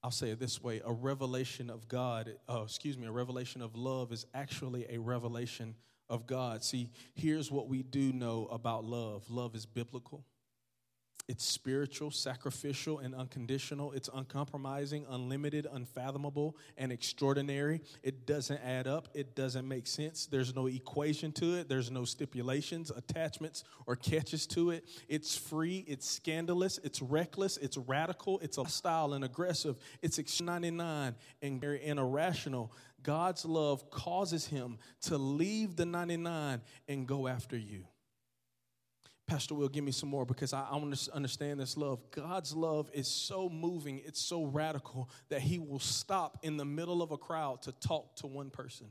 I'll 0.04 0.12
say 0.12 0.32
it 0.32 0.40
this 0.40 0.62
way 0.64 0.82
a 0.84 0.92
revelation 0.92 1.70
of 1.70 1.88
God, 1.88 2.36
uh, 2.50 2.62
excuse 2.64 2.98
me, 2.98 3.08
a 3.08 3.12
revelation 3.12 3.62
of 3.62 3.76
love 3.76 4.12
is 4.12 4.26
actually 4.34 4.86
a 4.90 4.98
revelation 4.98 5.76
of 6.10 6.26
God. 6.28 6.64
See, 6.64 6.90
here's 7.14 7.52
what 7.52 7.68
we 7.68 7.84
do 7.84 8.12
know 8.12 8.48
about 8.52 8.84
love 8.84 9.30
love 9.30 9.56
is 9.56 9.66
biblical, 9.66 10.26
it's 11.32 11.46
spiritual, 11.46 12.12
sacrificial, 12.12 13.00
and 13.00 13.16
unconditional. 13.16 13.94
It's 13.94 14.10
uncompromising, 14.14 15.06
unlimited, 15.10 15.66
unfathomable, 15.72 16.58
and 16.78 16.92
extraordinary. 16.92 17.80
It 18.04 18.26
doesn't 18.26 18.60
add 18.62 18.86
up. 18.86 19.08
It 19.14 19.34
doesn't 19.34 19.66
make 19.66 19.88
sense. 19.88 20.26
There's 20.26 20.54
no 20.54 20.68
equation 20.68 21.32
to 21.34 21.56
it. 21.56 21.70
There's 21.70 21.90
no 21.90 22.04
stipulations, 22.04 22.92
attachments, 22.92 23.64
or 23.88 23.96
catches 23.96 24.46
to 24.48 24.72
it. 24.72 24.84
It's 25.08 25.38
free. 25.38 25.86
It's 25.88 26.06
scandalous. 26.06 26.82
It's 26.84 27.02
reckless. 27.02 27.56
It's 27.56 27.78
radical. 27.78 28.38
It's 28.40 28.58
hostile 28.58 29.14
and 29.14 29.24
aggressive. 29.24 29.78
It's 30.02 30.42
99 30.42 31.16
and 31.42 31.62
very 31.62 31.88
irrational. 31.88 32.74
God's 33.04 33.46
love 33.46 33.90
causes 33.90 34.48
him 34.48 34.80
to 35.04 35.18
leave 35.18 35.78
the 35.78 35.86
99 35.86 36.60
and 36.90 37.08
go 37.08 37.30
after 37.30 37.58
you. 37.58 37.86
Pastor 39.32 39.56
Will, 39.56 39.70
give 39.70 39.86
me 39.86 39.94
some 39.94 40.10
more 40.10 40.26
because 40.26 40.52
I, 40.52 40.68
I 40.70 40.76
want 40.76 40.94
to 40.94 41.16
understand 41.16 41.58
this 41.58 41.78
love. 41.78 42.02
God's 42.12 42.54
love 42.54 42.92
is 42.94 43.08
so 43.08 43.48
moving, 43.48 44.02
it's 44.04 44.20
so 44.20 44.44
radical 44.44 45.10
that 45.30 45.40
He 45.40 45.58
will 45.58 45.80
stop 45.80 46.40
in 46.44 46.58
the 46.58 46.66
middle 46.66 47.02
of 47.02 47.12
a 47.12 47.18
crowd 47.18 47.62
to 47.62 47.72
talk 47.72 48.18
to 48.18 48.28
one 48.28 48.50
person. 48.50 48.88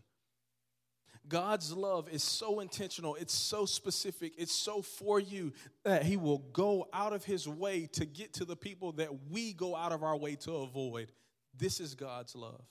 God's 1.29 1.75
love 1.75 2.09
is 2.09 2.23
so 2.23 2.61
intentional, 2.61 3.17
it's 3.17 3.35
so 3.35 3.67
specific, 3.67 4.33
it's 4.39 4.55
so 4.55 4.81
for 4.81 5.21
you 5.21 5.53
that 5.85 6.05
He 6.05 6.17
will 6.17 6.39
go 6.39 6.89
out 6.91 7.13
of 7.13 7.23
His 7.23 7.47
way 7.47 7.87
to 7.93 8.07
get 8.07 8.33
to 8.35 8.47
the 8.47 8.57
people 8.57 8.93
that 8.93 9.11
we 9.29 9.53
go 9.53 9.77
out 9.77 9.93
of 9.93 10.03
our 10.03 10.17
way 10.17 10.37
to 10.37 10.53
avoid. 10.53 11.13
This 11.55 11.81
is 11.81 11.95
God's 11.95 12.35
love. 12.35 12.65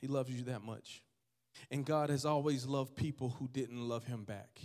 He 0.00 0.06
loves 0.06 0.30
you 0.30 0.44
that 0.44 0.62
much. 0.62 1.02
And 1.70 1.84
God 1.84 2.08
has 2.08 2.24
always 2.24 2.64
loved 2.64 2.96
people 2.96 3.36
who 3.38 3.46
didn't 3.46 3.86
love 3.86 4.04
Him 4.04 4.24
back. 4.24 4.58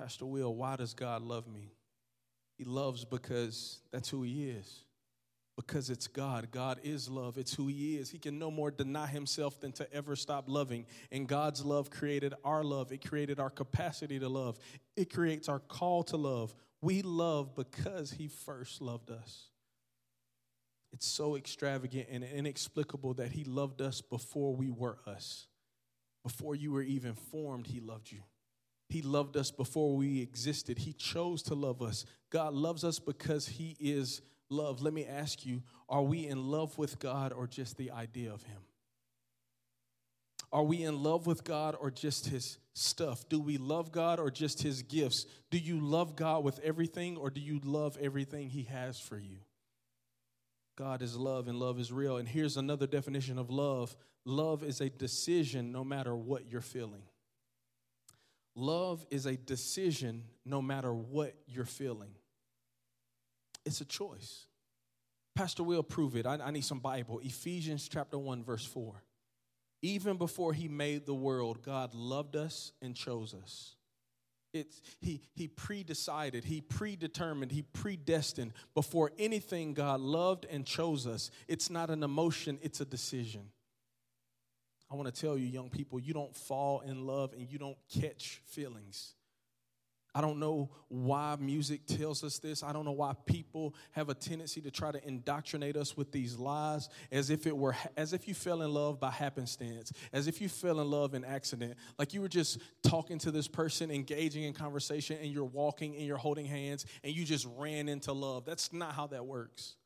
Pastor 0.00 0.24
Will, 0.24 0.54
why 0.54 0.76
does 0.76 0.94
God 0.94 1.20
love 1.20 1.46
me? 1.46 1.74
He 2.56 2.64
loves 2.64 3.04
because 3.04 3.80
that's 3.92 4.08
who 4.08 4.22
He 4.22 4.48
is. 4.48 4.84
Because 5.56 5.90
it's 5.90 6.06
God. 6.06 6.50
God 6.50 6.80
is 6.82 7.10
love. 7.10 7.36
It's 7.36 7.52
who 7.52 7.66
He 7.66 7.98
is. 7.98 8.08
He 8.08 8.18
can 8.18 8.38
no 8.38 8.50
more 8.50 8.70
deny 8.70 9.06
Himself 9.06 9.60
than 9.60 9.72
to 9.72 9.92
ever 9.92 10.16
stop 10.16 10.44
loving. 10.48 10.86
And 11.12 11.28
God's 11.28 11.66
love 11.66 11.90
created 11.90 12.32
our 12.46 12.64
love, 12.64 12.92
it 12.92 13.06
created 13.06 13.38
our 13.38 13.50
capacity 13.50 14.18
to 14.18 14.28
love, 14.30 14.58
it 14.96 15.12
creates 15.12 15.50
our 15.50 15.58
call 15.58 16.02
to 16.04 16.16
love. 16.16 16.54
We 16.80 17.02
love 17.02 17.54
because 17.54 18.10
He 18.10 18.28
first 18.28 18.80
loved 18.80 19.10
us. 19.10 19.50
It's 20.94 21.06
so 21.06 21.36
extravagant 21.36 22.08
and 22.10 22.24
inexplicable 22.24 23.14
that 23.14 23.32
He 23.32 23.44
loved 23.44 23.82
us 23.82 24.00
before 24.00 24.56
we 24.56 24.70
were 24.70 24.96
us. 25.06 25.46
Before 26.22 26.54
you 26.54 26.72
were 26.72 26.82
even 26.82 27.12
formed, 27.12 27.66
He 27.66 27.80
loved 27.80 28.10
you. 28.10 28.22
He 28.90 29.02
loved 29.02 29.36
us 29.36 29.52
before 29.52 29.96
we 29.96 30.20
existed. 30.20 30.78
He 30.78 30.92
chose 30.92 31.42
to 31.44 31.54
love 31.54 31.80
us. 31.80 32.04
God 32.28 32.54
loves 32.54 32.82
us 32.82 32.98
because 32.98 33.46
He 33.46 33.76
is 33.78 34.20
love. 34.48 34.82
Let 34.82 34.92
me 34.92 35.06
ask 35.06 35.46
you 35.46 35.62
are 35.88 36.02
we 36.02 36.26
in 36.26 36.50
love 36.50 36.76
with 36.76 36.98
God 36.98 37.32
or 37.32 37.46
just 37.46 37.76
the 37.76 37.92
idea 37.92 38.32
of 38.32 38.42
Him? 38.42 38.58
Are 40.52 40.64
we 40.64 40.82
in 40.82 41.02
love 41.04 41.28
with 41.28 41.44
God 41.44 41.76
or 41.80 41.92
just 41.92 42.26
His 42.26 42.58
stuff? 42.74 43.28
Do 43.28 43.40
we 43.40 43.58
love 43.58 43.92
God 43.92 44.18
or 44.18 44.28
just 44.28 44.60
His 44.60 44.82
gifts? 44.82 45.24
Do 45.50 45.58
you 45.58 45.78
love 45.78 46.16
God 46.16 46.42
with 46.42 46.58
everything 46.60 47.16
or 47.16 47.30
do 47.30 47.40
you 47.40 47.60
love 47.62 47.96
everything 48.00 48.50
He 48.50 48.64
has 48.64 48.98
for 48.98 49.16
you? 49.18 49.38
God 50.76 51.00
is 51.02 51.16
love 51.16 51.46
and 51.46 51.60
love 51.60 51.78
is 51.78 51.92
real. 51.92 52.16
And 52.16 52.26
here's 52.26 52.56
another 52.56 52.88
definition 52.88 53.38
of 53.38 53.50
love 53.50 53.96
love 54.24 54.64
is 54.64 54.80
a 54.80 54.90
decision 54.90 55.70
no 55.70 55.84
matter 55.84 56.16
what 56.16 56.50
you're 56.50 56.60
feeling. 56.60 57.02
Love 58.60 59.06
is 59.10 59.24
a 59.24 59.38
decision 59.38 60.22
no 60.44 60.60
matter 60.60 60.92
what 60.92 61.34
you're 61.46 61.64
feeling. 61.64 62.10
It's 63.64 63.80
a 63.80 63.86
choice. 63.86 64.46
Pastor 65.34 65.62
will 65.62 65.82
prove 65.82 66.14
it. 66.14 66.26
I, 66.26 66.34
I, 66.34 66.50
need 66.50 66.66
some 66.66 66.78
Bible. 66.78 67.20
Ephesians 67.24 67.88
chapter 67.88 68.18
1, 68.18 68.44
verse 68.44 68.64
4. 68.66 69.02
Even 69.80 70.18
before 70.18 70.52
he 70.52 70.68
made 70.68 71.06
the 71.06 71.14
world, 71.14 71.62
God 71.62 71.94
loved 71.94 72.36
us 72.36 72.72
and 72.82 72.94
chose 72.94 73.32
us. 73.32 73.76
It's, 74.52 74.82
he, 75.00 75.22
he 75.32 75.48
predecided, 75.48 76.44
he 76.44 76.60
predetermined, 76.60 77.52
he 77.52 77.62
predestined. 77.62 78.52
Before 78.74 79.10
anything, 79.18 79.72
God 79.72 80.00
loved 80.00 80.44
and 80.50 80.66
chose 80.66 81.06
us. 81.06 81.30
It's 81.48 81.70
not 81.70 81.88
an 81.88 82.02
emotion, 82.02 82.58
it's 82.60 82.82
a 82.82 82.84
decision. 82.84 83.48
I 84.90 84.96
want 84.96 85.14
to 85.14 85.20
tell 85.20 85.38
you, 85.38 85.46
young 85.46 85.70
people, 85.70 86.00
you 86.00 86.12
don't 86.12 86.34
fall 86.34 86.80
in 86.80 87.06
love 87.06 87.32
and 87.32 87.48
you 87.48 87.58
don't 87.58 87.78
catch 87.88 88.40
feelings. 88.46 89.14
I 90.12 90.20
don't 90.20 90.40
know 90.40 90.70
why 90.88 91.36
music 91.38 91.86
tells 91.86 92.24
us 92.24 92.38
this. 92.38 92.64
I 92.64 92.72
don't 92.72 92.84
know 92.84 92.90
why 92.90 93.14
people 93.26 93.76
have 93.92 94.08
a 94.08 94.14
tendency 94.14 94.60
to 94.62 94.70
try 94.70 94.90
to 94.90 95.06
indoctrinate 95.06 95.76
us 95.76 95.96
with 95.96 96.10
these 96.10 96.36
lies 96.36 96.88
as 97.12 97.30
if 97.30 97.46
it 97.46 97.56
were 97.56 97.76
as 97.96 98.12
if 98.12 98.26
you 98.26 98.34
fell 98.34 98.62
in 98.62 98.74
love 98.74 98.98
by 98.98 99.10
happenstance, 99.10 99.92
as 100.12 100.26
if 100.26 100.40
you 100.40 100.48
fell 100.48 100.80
in 100.80 100.90
love 100.90 101.14
in 101.14 101.24
accident. 101.24 101.74
Like 101.96 102.12
you 102.12 102.20
were 102.20 102.28
just 102.28 102.58
talking 102.82 103.18
to 103.20 103.30
this 103.30 103.46
person, 103.46 103.92
engaging 103.92 104.42
in 104.42 104.52
conversation 104.52 105.16
and 105.22 105.30
you're 105.30 105.44
walking 105.44 105.94
and 105.94 106.04
you're 106.04 106.16
holding 106.16 106.46
hands 106.46 106.86
and 107.04 107.14
you 107.14 107.24
just 107.24 107.46
ran 107.56 107.88
into 107.88 108.12
love. 108.12 108.44
That's 108.44 108.72
not 108.72 108.94
how 108.94 109.06
that 109.08 109.26
works. 109.26 109.76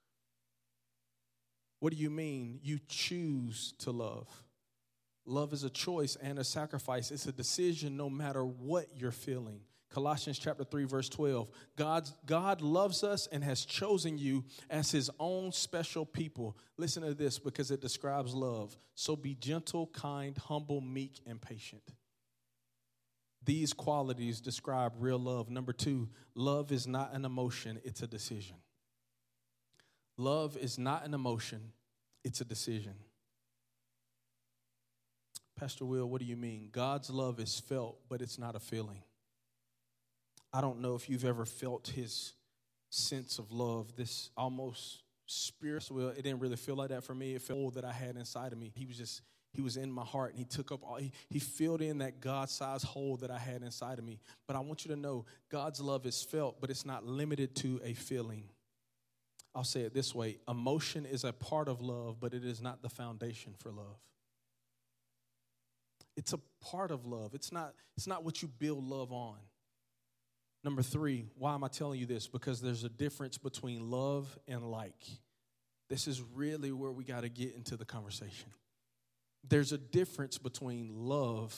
What 1.81 1.93
do 1.93 1.99
you 1.99 2.09
mean 2.09 2.61
you 2.63 2.79
choose 2.89 3.75
to 3.81 3.91
love? 3.91 4.27
Love 5.27 5.53
is 5.53 5.65
a 5.65 5.71
choice 5.71 6.17
and 6.21 6.39
a 6.39 6.45
sacrifice. 6.45 7.11
It's 7.11 7.27
a 7.27 7.33
decision 7.33 7.97
no 7.97 8.11
matter 8.11 8.45
what 8.45 8.89
you're 8.95 9.11
feeling. 9.11 9.61
Colossians 9.91 10.39
chapter 10.39 10.65
3 10.65 10.85
verse 10.85 11.09
12. 11.09 11.49
God 11.77 12.09
God 12.27 12.61
loves 12.61 13.05
us 13.05 13.29
and 13.31 13.45
has 13.45 13.65
chosen 13.65 14.19
you 14.19 14.45
as 14.69 14.91
his 14.91 15.09
own 15.21 15.53
special 15.53 16.05
people. 16.05 16.57
Listen 16.77 17.05
to 17.05 17.15
this 17.15 17.39
because 17.39 17.71
it 17.71 17.81
describes 17.81 18.35
love. 18.35 18.77
So 18.97 19.15
be 19.15 19.37
gentle, 19.37 19.87
kind, 19.93 20.37
humble, 20.37 20.81
meek 20.81 21.21
and 21.27 21.41
patient. 21.41 21.83
These 23.45 23.73
qualities 23.73 24.41
describe 24.41 24.95
real 24.99 25.19
love. 25.19 25.51
Number 25.51 25.73
2, 25.73 26.09
love 26.35 26.73
is 26.73 26.87
not 26.87 27.13
an 27.13 27.25
emotion, 27.25 27.79
it's 27.85 28.03
a 28.03 28.07
decision. 28.07 28.57
Love 30.17 30.57
is 30.57 30.79
not 30.79 31.05
an 31.05 31.15
emotion, 31.15 31.73
it's 32.25 32.41
a 32.41 32.45
decision. 32.45 32.95
Pastor 35.59 35.85
Will, 35.85 36.07
what 36.07 36.21
do 36.21 36.27
you 36.27 36.37
mean? 36.37 36.69
God's 36.73 37.11
love 37.11 37.39
is 37.39 37.61
felt, 37.61 37.99
but 38.09 38.21
it's 38.21 38.39
not 38.39 38.57
a 38.57 38.61
feeling. 38.61 39.03
I 40.53 40.61
don't 40.61 40.81
know 40.81 40.95
if 40.95 41.09
you've 41.09 41.25
ever 41.25 41.45
felt 41.45 41.89
his 41.89 42.33
sense 42.91 43.39
of 43.39 43.51
love, 43.53 43.97
this 43.97 44.31
almost 44.37 45.03
spiritual. 45.27 46.09
It 46.11 46.23
didn't 46.23 46.41
really 46.41 46.57
feel 46.57 46.77
like 46.77 46.91
that 46.91 47.05
for 47.05 47.15
me. 47.15 47.35
It 47.35 47.43
felt 47.43 47.59
all 47.59 47.71
that 47.73 47.85
I 47.85 47.93
had 47.93 48.17
inside 48.17 48.53
of 48.53 48.59
me. 48.59 48.73
He 48.75 48.87
was 48.87 48.97
just, 48.97 49.23
he 49.53 49.63
was 49.63 49.77
in 49.77 49.91
my 49.91 50.05
heart 50.05 50.31
and 50.31 50.39
he 50.39 50.45
took 50.45 50.73
up 50.73 50.83
all, 50.83 50.97
he, 50.97 51.13
he 51.29 51.39
filled 51.39 51.83
in 51.83 51.99
that 51.99 52.21
God 52.21 52.51
sized 52.51 52.85
hole 52.85 53.17
that 53.19 53.31
I 53.31 53.39
had 53.39 53.63
inside 53.63 53.99
of 53.99 54.05
me. 54.05 54.21
But 54.47 54.57
I 54.57 54.61
want 54.61 54.85
you 54.85 54.95
to 54.95 55.01
know 55.01 55.25
God's 55.51 55.81
love 55.81 56.07
is 56.07 56.23
felt, 56.23 56.61
but 56.61 56.71
it's 56.71 56.87
not 56.87 57.05
limited 57.05 57.55
to 57.57 57.81
a 57.85 57.95
feeling. 57.95 58.45
I'll 59.55 59.65
say 59.65 59.83
it 59.83 59.95
this 59.95 60.15
way 60.15 60.39
emotion 60.49 61.07
is 61.07 61.25
a 61.25 61.33
part 61.33 61.69
of 61.69 61.81
love, 61.81 62.17
but 62.21 62.35
it 62.35 62.45
is 62.45 62.61
not 62.61 62.83
the 62.83 62.89
foundation 62.89 63.55
for 63.59 63.71
love. 63.71 63.99
It's 66.17 66.33
a 66.33 66.41
part 66.61 66.91
of 66.91 67.07
love. 67.07 67.35
It's 67.35 67.53
not, 67.53 67.75
it's 67.97 68.07
not 68.07 68.25
what 68.25 68.43
you 68.43 68.49
build 68.49 68.85
love 68.85 69.13
on. 69.13 69.37
Number 70.63 70.83
three, 70.83 71.27
why 71.37 71.55
am 71.55 71.63
I 71.63 71.69
telling 71.69 72.01
you 72.01 72.07
this? 72.07 72.27
Because 72.27 72.61
there's 72.61 72.85
a 72.85 72.89
difference 72.89 73.37
between 73.37 73.91
love 73.91 74.39
and 74.49 74.71
like. 74.71 75.05
This 75.91 76.09
is 76.09 76.23
really 76.35 76.73
where 76.73 76.91
we 76.91 77.05
got 77.05 77.21
to 77.21 77.29
get 77.29 77.55
into 77.55 77.77
the 77.77 77.85
conversation. 77.85 78.49
There's 79.47 79.73
a 79.73 79.79
difference 79.79 80.39
between 80.39 80.91
love 80.95 81.55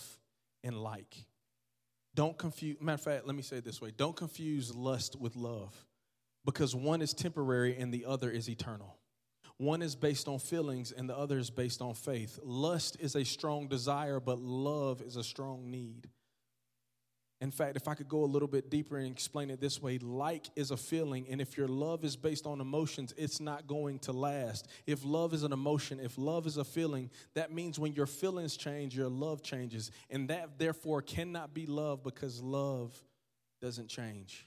and 0.65 0.77
like. 0.77 1.17
Don't 2.15 2.37
confuse, 2.37 2.81
matter 2.81 2.95
of 2.95 3.01
fact, 3.03 3.27
let 3.27 3.37
me 3.37 3.43
say 3.43 3.59
it 3.59 3.65
this 3.65 3.81
way 3.81 3.93
don't 3.97 4.17
confuse 4.17 4.75
lust 4.75 5.21
with 5.21 5.37
love 5.37 5.73
because 6.45 6.75
one 6.75 7.03
is 7.03 7.13
temporary 7.13 7.77
and 7.77 7.93
the 7.93 8.07
other 8.07 8.31
is 8.31 8.49
eternal. 8.49 8.97
One 9.59 9.81
is 9.81 9.95
based 9.95 10.29
on 10.29 10.39
feelings 10.39 10.93
and 10.93 11.09
the 11.09 11.17
other 11.17 11.39
is 11.39 11.51
based 11.51 11.81
on 11.81 11.95
faith. 11.95 12.39
Lust 12.43 12.99
is 13.01 13.17
a 13.17 13.25
strong 13.25 13.69
desire, 13.69 14.21
but 14.21 14.39
love 14.39 15.01
is 15.01 15.17
a 15.17 15.25
strong 15.25 15.71
need. 15.71 16.09
In 17.41 17.51
fact, 17.51 17.77
if 17.77 17.87
I 17.87 17.95
could 17.95 18.09
go 18.09 18.25
a 18.25 18.27
little 18.27 18.49
bit 18.49 18.71
deeper 18.71 18.97
and 18.97 19.11
explain 19.11 19.51
it 19.51 19.61
this 19.61 19.81
way, 19.81 19.99
like 19.99 20.47
is 20.57 20.71
a 20.71 20.77
feeling, 20.77 21.27
and 21.29 21.39
if 21.39 21.57
your 21.59 21.69
love 21.69 22.03
is 22.03 22.17
based 22.17 22.47
on 22.47 22.63
emotions, 22.63 23.13
it's 23.19 23.41
not 23.41 23.67
going 23.67 23.99
to 24.01 24.13
last. 24.13 24.69
If 24.87 25.05
love 25.05 25.35
is 25.35 25.43
an 25.43 25.53
emotion, 25.53 26.01
if 26.01 26.17
love 26.17 26.47
is 26.47 26.57
a 26.57 26.65
feeling, 26.65 27.11
that 27.35 27.53
means 27.53 27.79
when 27.79 27.93
your 27.93 28.07
feelings 28.07 28.57
change, 28.57 28.97
your 28.97 29.09
love 29.09 29.43
changes. 29.43 29.91
And 30.09 30.29
that 30.29 30.59
therefore 30.59 31.03
cannot 31.03 31.53
be 31.53 31.67
love 31.67 32.03
because 32.03 32.41
love 32.41 32.95
doesn't 33.61 33.89
change 33.89 34.47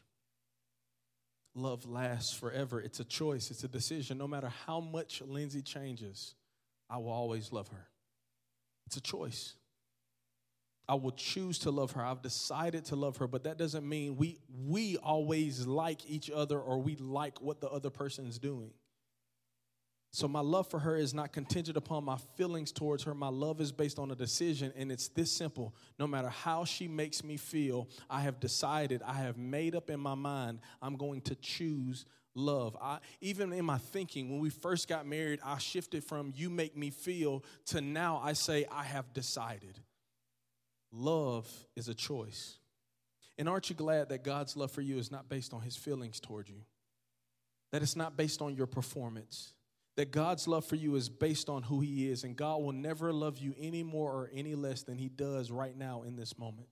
love 1.61 1.85
lasts 1.85 2.33
forever. 2.33 2.79
It's 2.81 2.99
a 2.99 3.03
choice, 3.03 3.51
it's 3.51 3.63
a 3.63 3.67
decision. 3.67 4.17
No 4.17 4.27
matter 4.27 4.51
how 4.65 4.79
much 4.79 5.21
Lindsay 5.21 5.61
changes, 5.61 6.35
I 6.89 6.97
will 6.97 7.11
always 7.11 7.51
love 7.51 7.67
her. 7.69 7.87
It's 8.87 8.97
a 8.97 9.01
choice. 9.01 9.53
I 10.87 10.95
will 10.95 11.11
choose 11.11 11.59
to 11.59 11.71
love 11.71 11.91
her. 11.91 12.03
I've 12.03 12.23
decided 12.23 12.85
to 12.85 12.95
love 12.95 13.17
her, 13.17 13.27
but 13.27 13.43
that 13.43 13.57
doesn't 13.59 13.87
mean 13.87 14.15
we 14.17 14.39
we 14.65 14.97
always 14.97 15.67
like 15.67 16.09
each 16.09 16.31
other 16.31 16.59
or 16.59 16.81
we 16.81 16.95
like 16.95 17.39
what 17.41 17.61
the 17.61 17.69
other 17.69 17.91
person 17.91 18.25
is 18.25 18.39
doing. 18.39 18.71
So 20.11 20.27
my 20.27 20.39
love 20.39 20.67
for 20.67 20.79
her 20.79 20.95
is 20.95 21.13
not 21.13 21.31
contingent 21.31 21.77
upon 21.77 22.03
my 22.03 22.17
feelings 22.35 22.71
towards 22.71 23.03
her. 23.03 23.13
My 23.13 23.27
love 23.27 23.61
is 23.61 23.71
based 23.71 23.99
on 23.99 24.09
a 24.09 24.15
decision, 24.15 24.73
and 24.75 24.91
it's 24.91 25.07
this 25.09 25.31
simple. 25.31 25.75
No 25.99 26.07
matter 26.07 26.29
how 26.29 26.65
she 26.65 26.87
makes 26.87 27.23
me 27.23 27.37
feel, 27.37 27.87
I 28.09 28.21
have 28.21 28.39
decided, 28.39 29.03
I 29.05 29.13
have 29.13 29.37
made 29.37 29.75
up 29.75 29.89
in 29.89 29.99
my 29.99 30.15
mind, 30.15 30.61
I'm 30.81 30.95
going 30.95 31.21
to 31.21 31.35
choose 31.35 32.05
love. 32.33 32.75
I, 32.81 32.99
even 33.21 33.53
in 33.53 33.65
my 33.65 33.77
thinking, 33.77 34.31
when 34.31 34.39
we 34.39 34.49
first 34.49 34.87
got 34.87 35.05
married, 35.05 35.39
I 35.45 35.59
shifted 35.59 36.03
from 36.03 36.33
you 36.35 36.49
make 36.49 36.75
me 36.75 36.89
feel 36.89 37.43
to 37.67 37.79
now 37.79 38.19
I 38.23 38.33
say, 38.33 38.65
I 38.71 38.83
have 38.85 39.13
decided. 39.13 39.79
Love 40.91 41.47
is 41.75 41.87
a 41.87 41.93
choice. 41.93 42.57
And 43.37 43.47
aren't 43.47 43.69
you 43.69 43.75
glad 43.75 44.09
that 44.09 44.23
God's 44.23 44.57
love 44.57 44.71
for 44.71 44.81
you 44.81 44.97
is 44.97 45.11
not 45.11 45.29
based 45.29 45.53
on 45.53 45.61
his 45.61 45.75
feelings 45.75 46.19
toward 46.19 46.49
you? 46.49 46.61
That 47.71 47.83
it's 47.83 47.95
not 47.95 48.17
based 48.17 48.41
on 48.41 48.55
your 48.55 48.65
performance 48.65 49.53
that 49.99 50.12
God's 50.12 50.47
love 50.47 50.63
for 50.63 50.77
you 50.77 50.95
is 50.95 51.09
based 51.09 51.49
on 51.49 51.62
who 51.62 51.81
He 51.81 52.09
is, 52.09 52.23
and 52.23 52.33
God 52.33 52.62
will 52.62 52.71
never 52.71 53.12
love 53.12 53.38
you 53.38 53.53
any 53.59 53.83
more 53.83 54.09
or 54.09 54.31
any 54.33 54.55
less 54.55 54.81
than 54.83 54.97
He 54.97 55.09
does 55.09 55.51
right 55.51 55.75
now 55.75 56.03
in 56.03 56.15
this 56.15 56.38
moment. 56.39 56.69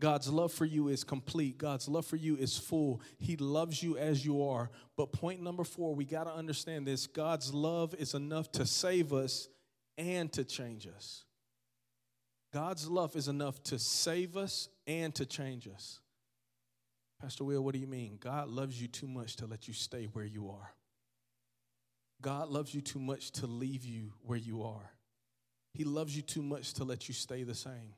God's 0.00 0.30
love 0.30 0.50
for 0.50 0.64
you 0.64 0.88
is 0.88 1.04
complete. 1.04 1.58
God's 1.58 1.88
love 1.88 2.06
for 2.06 2.16
you 2.16 2.38
is 2.38 2.56
full. 2.56 3.02
He 3.18 3.36
loves 3.36 3.82
you 3.82 3.98
as 3.98 4.24
you 4.24 4.48
are. 4.48 4.70
But 4.96 5.12
point 5.12 5.42
number 5.42 5.62
four, 5.62 5.94
we 5.94 6.06
got 6.06 6.24
to 6.24 6.32
understand 6.32 6.86
this 6.86 7.06
God's 7.06 7.52
love 7.52 7.94
is 7.98 8.14
enough 8.14 8.50
to 8.52 8.64
save 8.64 9.12
us 9.12 9.50
and 9.98 10.32
to 10.32 10.42
change 10.42 10.86
us. 10.86 11.26
God's 12.50 12.88
love 12.88 13.14
is 13.14 13.28
enough 13.28 13.62
to 13.64 13.78
save 13.78 14.38
us 14.38 14.70
and 14.86 15.14
to 15.16 15.26
change 15.26 15.68
us. 15.68 16.00
Pastor 17.20 17.44
Will, 17.44 17.60
what 17.60 17.74
do 17.74 17.78
you 17.78 17.86
mean? 17.86 18.16
God 18.18 18.48
loves 18.48 18.80
you 18.80 18.88
too 18.88 19.06
much 19.06 19.36
to 19.36 19.46
let 19.46 19.68
you 19.68 19.74
stay 19.74 20.06
where 20.06 20.24
you 20.24 20.48
are. 20.48 20.72
God 22.24 22.48
loves 22.48 22.74
you 22.74 22.80
too 22.80 22.98
much 22.98 23.32
to 23.32 23.46
leave 23.46 23.84
you 23.84 24.14
where 24.22 24.38
you 24.38 24.62
are. 24.62 24.94
He 25.74 25.84
loves 25.84 26.16
you 26.16 26.22
too 26.22 26.40
much 26.42 26.72
to 26.74 26.84
let 26.84 27.06
you 27.06 27.12
stay 27.12 27.42
the 27.42 27.54
same. 27.54 27.92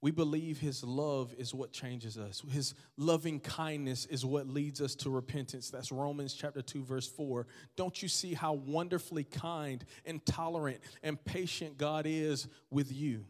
We 0.00 0.12
believe 0.12 0.60
His 0.60 0.84
love 0.84 1.34
is 1.36 1.52
what 1.52 1.72
changes 1.72 2.16
us. 2.18 2.40
His 2.48 2.74
loving 2.96 3.40
kindness 3.40 4.06
is 4.06 4.24
what 4.24 4.46
leads 4.46 4.80
us 4.80 4.94
to 4.96 5.10
repentance. 5.10 5.70
That's 5.70 5.90
Romans 5.90 6.34
chapter 6.34 6.62
2, 6.62 6.84
verse 6.84 7.08
4. 7.08 7.48
Don't 7.76 8.00
you 8.00 8.06
see 8.06 8.32
how 8.32 8.52
wonderfully 8.52 9.24
kind 9.24 9.84
and 10.04 10.24
tolerant 10.24 10.78
and 11.02 11.22
patient 11.24 11.78
God 11.78 12.04
is 12.06 12.46
with 12.70 12.92
you? 12.92 13.24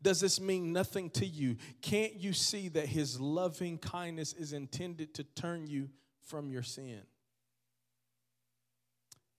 Does 0.00 0.20
this 0.20 0.40
mean 0.40 0.72
nothing 0.72 1.10
to 1.10 1.26
you? 1.26 1.56
Can't 1.82 2.14
you 2.14 2.32
see 2.32 2.68
that 2.68 2.86
His 2.86 3.20
loving 3.20 3.78
kindness 3.78 4.32
is 4.32 4.52
intended 4.52 5.12
to 5.14 5.24
turn 5.24 5.66
you 5.66 5.88
from 6.20 6.50
your 6.50 6.62
sin? 6.62 7.02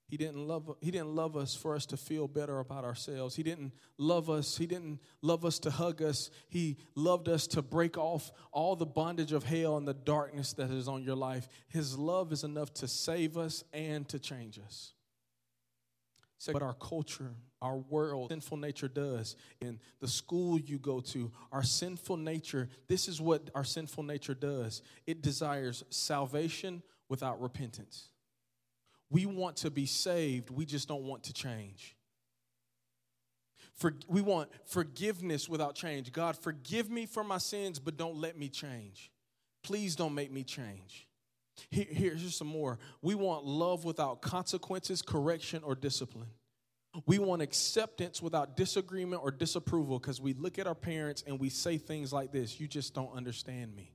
He 0.10 0.17
didn't 0.17 0.48
love 0.48 0.76
he 0.82 0.89
didn't 0.89 1.15
love 1.15 1.38
us 1.38 1.56
for 1.56 1.76
us 1.76 1.86
to 1.88 1.98
feel 1.98 2.28
better 2.28 2.60
about 2.60 2.84
ourselves. 2.84 3.36
He 3.36 3.43
didn't 3.43 3.74
love 4.00 4.28
us. 4.28 4.58
He 4.58 4.65
didn't 4.65 5.00
love 5.22 5.45
us 5.45 5.60
to 5.60 5.69
hug 5.69 6.02
us. 6.02 6.32
He 6.50 6.78
loved 6.95 7.30
us 7.30 7.45
to 7.48 7.62
break 7.62 7.95
off 7.95 8.32
all 8.52 8.76
the 8.76 8.88
bondage 8.88 9.34
of 9.34 9.43
hell 9.43 9.78
and 9.78 9.88
the 9.88 9.93
darkness 9.93 10.54
that 10.54 10.72
is 10.72 10.88
on 10.88 11.04
your 11.04 11.15
life. 11.15 11.48
His 11.67 11.95
love 11.95 12.32
is 12.32 12.43
enough 12.43 12.74
to 12.76 12.88
save 12.88 13.38
us 13.38 13.63
and 13.72 14.10
to 14.10 14.17
change 14.17 14.58
us. 14.58 14.93
But 16.52 16.63
our 16.63 16.74
culture, 16.74 17.36
our 17.62 17.78
world, 17.78 18.30
sinful 18.30 18.58
nature 18.58 18.88
does. 18.88 19.36
In 19.62 19.80
the 20.00 20.08
school 20.08 20.60
you 20.60 20.80
go 20.80 21.02
to, 21.02 21.32
our 21.52 21.63
sinful 21.63 22.17
nature, 22.17 22.67
this 22.88 23.08
is 23.08 23.22
what 23.22 23.52
our 23.54 23.65
sinful 23.65 24.04
nature 24.04 24.34
does. 24.34 24.82
It 25.06 25.22
desires 25.22 25.84
salvation 25.89 26.82
without 27.10 27.39
repentance. 27.41 28.08
We 29.12 29.26
want 29.26 29.58
to 29.58 29.72
be 29.72 29.86
saved, 29.86 30.50
we 30.50 30.65
just 30.65 30.88
don't 30.88 31.04
want 31.04 31.24
to 31.24 31.34
change. 31.34 31.95
For, 33.76 33.93
we 34.10 34.22
want 34.22 34.50
forgiveness 34.65 35.48
without 35.48 35.74
change. 35.74 36.12
God, 36.12 36.38
forgive 36.38 36.89
me 36.89 37.06
for 37.06 37.24
my 37.24 37.38
sins, 37.38 37.80
but 37.80 37.95
don't 37.95 38.17
let 38.17 38.38
me 38.38 38.50
change. 38.50 39.10
Please 39.63 39.95
don't 39.95 40.13
make 40.13 40.32
me 40.32 40.43
change. 40.43 41.08
Here, 41.69 41.88
here's 41.89 42.36
some 42.36 42.48
more. 42.48 42.78
We 43.02 43.15
want 43.15 43.45
love 43.45 43.86
without 43.86 44.22
consequences, 44.22 45.02
correction, 45.02 45.63
or 45.63 45.76
discipline. 45.76 46.30
We 47.06 47.19
want 47.19 47.41
acceptance 47.41 48.22
without 48.22 48.58
disagreement 48.58 49.22
or 49.24 49.32
disapproval 49.32 50.00
because 50.00 50.19
we 50.19 50.34
look 50.34 50.58
at 50.58 50.67
our 50.67 50.76
parents 50.76 51.24
and 51.26 51.39
we 51.39 51.50
say 51.50 51.78
things 51.78 52.12
like 52.12 52.32
this 52.32 52.60
You 52.60 52.67
just 52.67 52.93
don't 52.93 53.15
understand 53.15 53.76
me. 53.76 53.93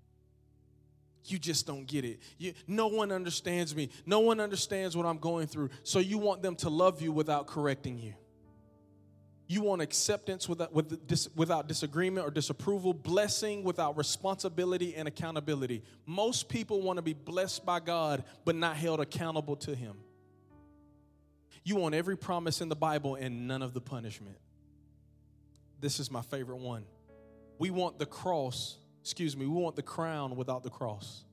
You 1.26 1.38
just 1.38 1.66
don't 1.66 1.86
get 1.86 2.04
it. 2.04 2.20
You, 2.38 2.52
no 2.66 2.88
one 2.88 3.10
understands 3.10 3.74
me. 3.74 3.88
No 4.04 4.20
one 4.20 4.40
understands 4.40 4.96
what 4.96 5.06
I'm 5.06 5.18
going 5.18 5.46
through. 5.46 5.70
So 5.82 5.98
you 5.98 6.18
want 6.18 6.42
them 6.42 6.56
to 6.56 6.68
love 6.68 7.00
you 7.00 7.12
without 7.12 7.46
correcting 7.46 7.98
you. 7.98 8.14
You 9.46 9.62
want 9.62 9.82
acceptance 9.82 10.48
without, 10.48 10.72
with, 10.72 11.06
dis, 11.06 11.28
without 11.36 11.68
disagreement 11.68 12.26
or 12.26 12.30
disapproval, 12.30 12.94
blessing 12.94 13.62
without 13.62 13.96
responsibility 13.96 14.94
and 14.94 15.06
accountability. 15.06 15.82
Most 16.06 16.48
people 16.48 16.80
want 16.80 16.96
to 16.96 17.02
be 17.02 17.12
blessed 17.12 17.64
by 17.64 17.80
God, 17.80 18.24
but 18.44 18.54
not 18.54 18.76
held 18.76 19.00
accountable 19.00 19.56
to 19.56 19.74
Him. 19.74 19.96
You 21.62 21.76
want 21.76 21.94
every 21.94 22.16
promise 22.16 22.60
in 22.60 22.68
the 22.68 22.76
Bible 22.76 23.16
and 23.16 23.46
none 23.46 23.62
of 23.62 23.74
the 23.74 23.80
punishment. 23.80 24.36
This 25.80 26.00
is 26.00 26.10
my 26.10 26.22
favorite 26.22 26.58
one. 26.58 26.84
We 27.58 27.70
want 27.70 27.98
the 27.98 28.06
cross, 28.06 28.78
excuse 29.04 29.36
me, 29.36 29.44
we 29.44 29.60
want 29.60 29.76
the 29.76 29.82
crown 29.82 30.34
without 30.34 30.62
the 30.62 30.70
cross. 30.70 31.24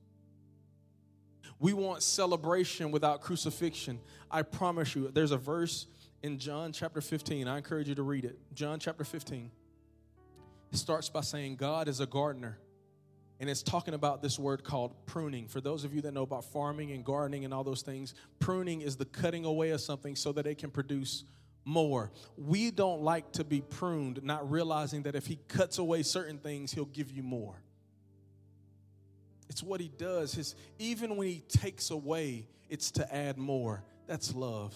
We 1.58 1.72
want 1.72 2.02
celebration 2.02 2.90
without 2.90 3.22
crucifixion. 3.22 3.98
I 4.30 4.42
promise 4.42 4.94
you, 4.94 5.08
there's 5.08 5.30
a 5.30 5.38
verse 5.38 5.86
in 6.22 6.38
John 6.38 6.74
chapter 6.74 7.00
15. 7.00 7.48
I 7.48 7.56
encourage 7.56 7.88
you 7.88 7.94
to 7.94 8.02
read 8.02 8.26
it. 8.26 8.38
John 8.52 8.78
chapter 8.78 9.04
15. 9.04 9.50
It 10.70 10.76
starts 10.76 11.08
by 11.08 11.22
saying, 11.22 11.56
God 11.56 11.88
is 11.88 12.00
a 12.00 12.06
gardener. 12.06 12.58
And 13.40 13.48
it's 13.48 13.62
talking 13.62 13.94
about 13.94 14.20
this 14.20 14.38
word 14.38 14.64
called 14.64 14.92
pruning. 15.06 15.48
For 15.48 15.62
those 15.62 15.84
of 15.84 15.94
you 15.94 16.02
that 16.02 16.12
know 16.12 16.24
about 16.24 16.44
farming 16.44 16.90
and 16.90 17.02
gardening 17.02 17.46
and 17.46 17.54
all 17.54 17.64
those 17.64 17.80
things, 17.80 18.14
pruning 18.38 18.82
is 18.82 18.96
the 18.96 19.06
cutting 19.06 19.46
away 19.46 19.70
of 19.70 19.80
something 19.80 20.14
so 20.14 20.30
that 20.32 20.46
it 20.46 20.58
can 20.58 20.70
produce 20.70 21.24
more. 21.64 22.10
We 22.36 22.70
don't 22.70 23.02
like 23.02 23.32
to 23.32 23.44
be 23.44 23.60
pruned, 23.60 24.22
not 24.22 24.50
realizing 24.50 25.02
that 25.02 25.14
if 25.14 25.26
He 25.26 25.38
cuts 25.48 25.78
away 25.78 26.02
certain 26.02 26.38
things, 26.38 26.72
He'll 26.72 26.84
give 26.84 27.10
you 27.10 27.22
more. 27.22 27.62
It's 29.48 29.62
what 29.62 29.80
He 29.80 29.88
does. 29.88 30.34
His, 30.34 30.54
even 30.78 31.16
when 31.16 31.28
He 31.28 31.40
takes 31.48 31.90
away, 31.90 32.48
it's 32.68 32.90
to 32.92 33.14
add 33.14 33.38
more. 33.38 33.84
That's 34.06 34.34
love. 34.34 34.74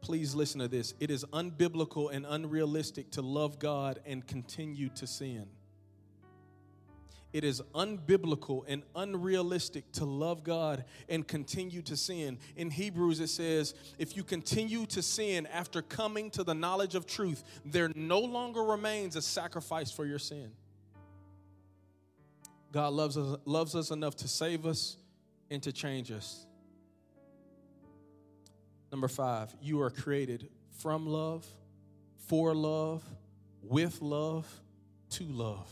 Please 0.00 0.34
listen 0.34 0.60
to 0.60 0.68
this. 0.68 0.94
It 0.98 1.10
is 1.10 1.24
unbiblical 1.26 2.12
and 2.12 2.26
unrealistic 2.28 3.12
to 3.12 3.22
love 3.22 3.60
God 3.60 4.00
and 4.04 4.26
continue 4.26 4.88
to 4.96 5.06
sin. 5.06 5.46
It 7.32 7.44
is 7.44 7.62
unbiblical 7.74 8.64
and 8.68 8.82
unrealistic 8.94 9.90
to 9.92 10.04
love 10.04 10.44
God 10.44 10.84
and 11.08 11.26
continue 11.26 11.80
to 11.82 11.96
sin. 11.96 12.38
In 12.56 12.70
Hebrews, 12.70 13.20
it 13.20 13.28
says, 13.28 13.74
if 13.98 14.16
you 14.16 14.22
continue 14.22 14.84
to 14.86 15.00
sin 15.02 15.46
after 15.46 15.80
coming 15.80 16.30
to 16.32 16.44
the 16.44 16.54
knowledge 16.54 16.94
of 16.94 17.06
truth, 17.06 17.42
there 17.64 17.90
no 17.94 18.20
longer 18.20 18.62
remains 18.62 19.16
a 19.16 19.22
sacrifice 19.22 19.90
for 19.90 20.04
your 20.04 20.18
sin. 20.18 20.52
God 22.70 22.92
loves 22.92 23.16
us, 23.16 23.38
loves 23.44 23.74
us 23.74 23.90
enough 23.90 24.16
to 24.16 24.28
save 24.28 24.66
us 24.66 24.98
and 25.50 25.62
to 25.62 25.72
change 25.72 26.10
us. 26.10 26.46
Number 28.90 29.08
five, 29.08 29.54
you 29.62 29.80
are 29.80 29.90
created 29.90 30.48
from 30.78 31.06
love, 31.06 31.46
for 32.28 32.54
love, 32.54 33.02
with 33.62 34.02
love, 34.02 34.46
to 35.10 35.24
love. 35.24 35.70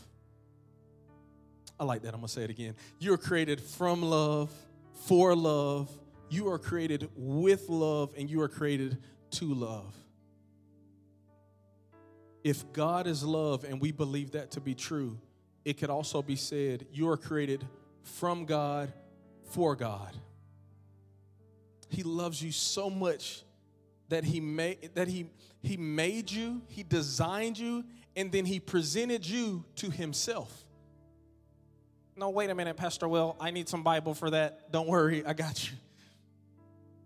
I 1.81 1.83
like 1.83 2.03
that. 2.03 2.09
I'm 2.09 2.19
going 2.19 2.27
to 2.27 2.31
say 2.31 2.43
it 2.43 2.51
again. 2.51 2.75
You 2.99 3.11
are 3.13 3.17
created 3.17 3.59
from 3.59 4.03
love, 4.03 4.53
for 5.07 5.35
love. 5.35 5.89
You 6.29 6.47
are 6.49 6.59
created 6.59 7.09
with 7.15 7.69
love, 7.69 8.13
and 8.15 8.29
you 8.29 8.39
are 8.41 8.47
created 8.47 8.99
to 9.31 9.51
love. 9.51 9.95
If 12.43 12.71
God 12.71 13.07
is 13.07 13.23
love 13.23 13.63
and 13.63 13.81
we 13.81 13.91
believe 13.91 14.33
that 14.33 14.51
to 14.51 14.61
be 14.61 14.75
true, 14.75 15.17
it 15.65 15.79
could 15.79 15.89
also 15.89 16.21
be 16.21 16.35
said 16.35 16.85
you 16.93 17.09
are 17.09 17.17
created 17.17 17.67
from 18.03 18.45
God 18.45 18.93
for 19.49 19.75
God. 19.75 20.15
He 21.89 22.03
loves 22.03 22.43
you 22.43 22.51
so 22.51 22.91
much 22.91 23.41
that 24.09 24.23
he 24.23 24.39
made 24.39 24.91
that 24.93 25.07
he 25.07 25.31
he 25.63 25.77
made 25.77 26.29
you, 26.29 26.61
he 26.67 26.83
designed 26.83 27.57
you, 27.57 27.83
and 28.15 28.31
then 28.31 28.45
he 28.45 28.59
presented 28.59 29.25
you 29.25 29.65
to 29.77 29.89
himself 29.89 30.65
no, 32.21 32.29
wait 32.29 32.51
a 32.51 32.55
minute, 32.55 32.77
Pastor 32.77 33.07
Will, 33.07 33.35
I 33.39 33.49
need 33.49 33.67
some 33.67 33.81
Bible 33.81 34.13
for 34.13 34.29
that. 34.29 34.71
Don't 34.71 34.87
worry, 34.87 35.25
I 35.25 35.33
got 35.33 35.67
you. 35.67 35.75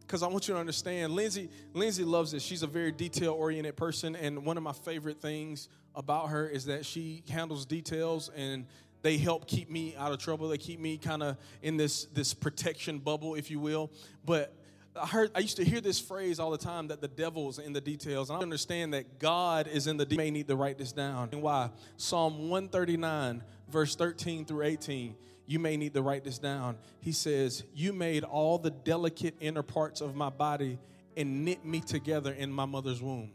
Because 0.01 0.21
I 0.21 0.28
want 0.28 0.49
you 0.49 0.54
to 0.54 0.60
understand, 0.60 1.13
Lindsay, 1.13 1.49
Lindsay 1.73 2.04
loves 2.04 2.34
this. 2.34 2.43
She's 2.43 2.63
a 2.63 2.67
very 2.67 2.91
detail-oriented 2.91 3.78
person, 3.78 4.17
and 4.17 4.45
one 4.45 4.58
of 4.58 4.63
my 4.63 4.73
favorite 4.73 5.21
things 5.21 5.69
about 5.95 6.30
her 6.30 6.47
is 6.49 6.65
that 6.65 6.86
she 6.86 7.23
handles 7.30 7.65
details 7.65 8.30
and 8.36 8.65
they 9.04 9.17
help 9.17 9.47
keep 9.47 9.69
me 9.71 9.95
out 9.97 10.12
of 10.12 10.19
trouble. 10.19 10.49
They 10.49 10.58
keep 10.58 10.82
me 10.82 10.97
kind 10.97 11.23
of 11.23 11.38
in 11.62 11.78
this 11.78 12.06
this 12.06 12.34
protection 12.34 12.99
bubble, 12.99 13.36
if 13.36 13.49
you 13.49 13.60
will. 13.60 13.91
But 14.25 14.54
I 14.99 15.06
heard 15.06 15.32
I 15.34 15.39
used 15.39 15.58
to 15.58 15.63
hear 15.63 15.80
this 15.80 15.99
phrase 15.99 16.39
all 16.39 16.51
the 16.51 16.58
time 16.58 16.88
that 16.88 17.01
the 17.01 17.08
devil's 17.08 17.60
in 17.60 17.71
the 17.71 17.82
details. 17.82 18.30
And 18.30 18.39
I 18.39 18.41
understand 18.41 18.93
that 18.93 19.19
God 19.19 19.67
is 19.67 19.88
in 19.88 19.97
the 19.97 20.08
You 20.10 20.17
may 20.17 20.32
need 20.32 20.47
to 20.47 20.56
write 20.56 20.78
this 20.78 20.91
down. 20.91 21.30
And 21.32 21.41
why? 21.41 21.69
Psalm 21.97 22.49
139 22.49 23.43
verse 23.69 23.95
13 23.95 24.45
through 24.45 24.63
18. 24.63 25.15
You 25.47 25.60
may 25.60 25.78
need 25.78 25.93
to 25.93 26.01
write 26.01 26.23
this 26.23 26.39
down. 26.39 26.78
He 26.99 27.12
says, 27.12 27.63
You 27.73 27.93
made 27.93 28.23
all 28.23 28.58
the 28.58 28.71
delicate 28.71 29.36
inner 29.39 29.63
parts 29.63 30.01
of 30.01 30.15
my 30.15 30.30
body 30.30 30.80
and 31.15 31.45
knit 31.45 31.63
me 31.63 31.82
together 31.82 32.34
in 32.34 32.51
my 32.51 32.65
mother's 32.65 33.01
womb. 33.01 33.32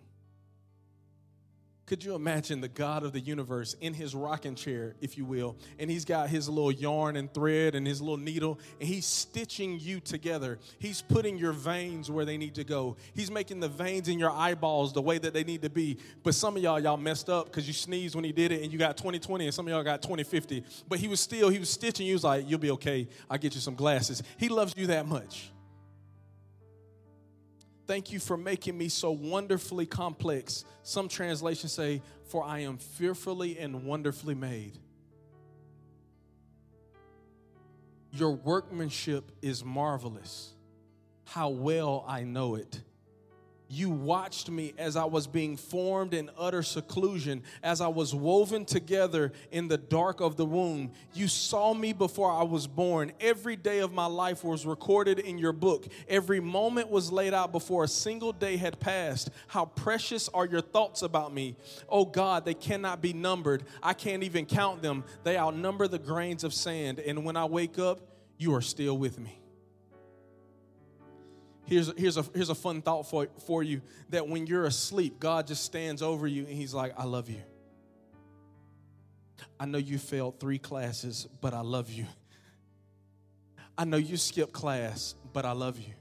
Could 1.90 2.04
you 2.04 2.14
imagine 2.14 2.60
the 2.60 2.68
God 2.68 3.02
of 3.02 3.12
the 3.12 3.18
universe 3.18 3.74
in 3.80 3.94
his 3.94 4.14
rocking 4.14 4.54
chair, 4.54 4.94
if 5.00 5.18
you 5.18 5.24
will, 5.24 5.56
and 5.76 5.90
he's 5.90 6.04
got 6.04 6.28
his 6.28 6.48
little 6.48 6.70
yarn 6.70 7.16
and 7.16 7.34
thread 7.34 7.74
and 7.74 7.84
his 7.84 8.00
little 8.00 8.16
needle, 8.16 8.60
and 8.78 8.88
he's 8.88 9.04
stitching 9.04 9.76
you 9.80 9.98
together. 9.98 10.60
He's 10.78 11.02
putting 11.02 11.36
your 11.36 11.50
veins 11.50 12.08
where 12.08 12.24
they 12.24 12.36
need 12.36 12.54
to 12.54 12.62
go. 12.62 12.96
He's 13.16 13.28
making 13.28 13.58
the 13.58 13.68
veins 13.68 14.06
in 14.06 14.20
your 14.20 14.30
eyeballs 14.30 14.92
the 14.92 15.02
way 15.02 15.18
that 15.18 15.34
they 15.34 15.42
need 15.42 15.62
to 15.62 15.68
be. 15.68 15.98
But 16.22 16.36
some 16.36 16.56
of 16.56 16.62
y'all, 16.62 16.78
y'all 16.78 16.96
messed 16.96 17.28
up 17.28 17.46
because 17.46 17.66
you 17.66 17.72
sneezed 17.72 18.14
when 18.14 18.22
he 18.22 18.30
did 18.30 18.52
it 18.52 18.62
and 18.62 18.72
you 18.72 18.78
got 18.78 18.96
2020, 18.96 19.46
and 19.46 19.52
some 19.52 19.66
of 19.66 19.72
y'all 19.72 19.82
got 19.82 20.00
2050. 20.00 20.62
But 20.88 21.00
he 21.00 21.08
was 21.08 21.18
still, 21.18 21.48
he 21.48 21.58
was 21.58 21.70
stitching 21.70 22.06
you. 22.06 22.10
He 22.12 22.14
was 22.14 22.22
like, 22.22 22.48
You'll 22.48 22.60
be 22.60 22.70
okay. 22.70 23.08
I'll 23.28 23.38
get 23.38 23.56
you 23.56 23.60
some 23.60 23.74
glasses. 23.74 24.22
He 24.36 24.48
loves 24.48 24.74
you 24.76 24.86
that 24.86 25.08
much. 25.08 25.50
Thank 27.90 28.12
you 28.12 28.20
for 28.20 28.36
making 28.36 28.78
me 28.78 28.88
so 28.88 29.10
wonderfully 29.10 29.84
complex. 29.84 30.64
Some 30.84 31.08
translations 31.08 31.72
say, 31.72 32.02
For 32.28 32.44
I 32.44 32.60
am 32.60 32.78
fearfully 32.78 33.58
and 33.58 33.84
wonderfully 33.84 34.36
made. 34.36 34.78
Your 38.12 38.30
workmanship 38.30 39.32
is 39.42 39.64
marvelous. 39.64 40.54
How 41.24 41.48
well 41.48 42.04
I 42.06 42.22
know 42.22 42.54
it. 42.54 42.80
You 43.72 43.88
watched 43.88 44.50
me 44.50 44.74
as 44.78 44.96
I 44.96 45.04
was 45.04 45.28
being 45.28 45.56
formed 45.56 46.12
in 46.12 46.28
utter 46.36 46.64
seclusion, 46.64 47.44
as 47.62 47.80
I 47.80 47.86
was 47.86 48.12
woven 48.12 48.64
together 48.64 49.30
in 49.52 49.68
the 49.68 49.78
dark 49.78 50.20
of 50.20 50.36
the 50.36 50.44
womb. 50.44 50.90
You 51.14 51.28
saw 51.28 51.72
me 51.72 51.92
before 51.92 52.32
I 52.32 52.42
was 52.42 52.66
born. 52.66 53.12
Every 53.20 53.54
day 53.54 53.78
of 53.78 53.92
my 53.92 54.06
life 54.06 54.42
was 54.42 54.66
recorded 54.66 55.20
in 55.20 55.38
your 55.38 55.52
book. 55.52 55.86
Every 56.08 56.40
moment 56.40 56.90
was 56.90 57.12
laid 57.12 57.32
out 57.32 57.52
before 57.52 57.84
a 57.84 57.88
single 57.88 58.32
day 58.32 58.56
had 58.56 58.80
passed. 58.80 59.30
How 59.46 59.66
precious 59.66 60.28
are 60.30 60.46
your 60.46 60.62
thoughts 60.62 61.02
about 61.02 61.32
me. 61.32 61.54
Oh 61.88 62.04
God, 62.04 62.44
they 62.44 62.54
cannot 62.54 63.00
be 63.00 63.12
numbered. 63.12 63.62
I 63.80 63.92
can't 63.92 64.24
even 64.24 64.46
count 64.46 64.82
them. 64.82 65.04
They 65.22 65.38
outnumber 65.38 65.86
the 65.86 66.00
grains 66.00 66.42
of 66.42 66.52
sand. 66.52 66.98
And 66.98 67.24
when 67.24 67.36
I 67.36 67.44
wake 67.44 67.78
up, 67.78 68.00
you 68.36 68.52
are 68.52 68.62
still 68.62 68.98
with 68.98 69.20
me. 69.20 69.39
Here's, 71.70 71.92
here's, 71.96 72.16
a, 72.16 72.24
here's 72.34 72.50
a 72.50 72.54
fun 72.56 72.82
thought 72.82 73.08
for, 73.08 73.28
for 73.46 73.62
you 73.62 73.80
that 74.08 74.26
when 74.26 74.48
you're 74.48 74.64
asleep, 74.64 75.20
God 75.20 75.46
just 75.46 75.64
stands 75.64 76.02
over 76.02 76.26
you 76.26 76.44
and 76.44 76.52
He's 76.52 76.74
like, 76.74 76.92
I 76.98 77.04
love 77.04 77.30
you. 77.30 77.40
I 79.58 79.66
know 79.66 79.78
you 79.78 79.96
failed 79.96 80.40
three 80.40 80.58
classes, 80.58 81.28
but 81.40 81.54
I 81.54 81.60
love 81.60 81.88
you. 81.88 82.06
I 83.78 83.84
know 83.84 83.98
you 83.98 84.16
skipped 84.16 84.52
class, 84.52 85.14
but 85.32 85.44
I 85.44 85.52
love 85.52 85.78
you. 85.78 85.94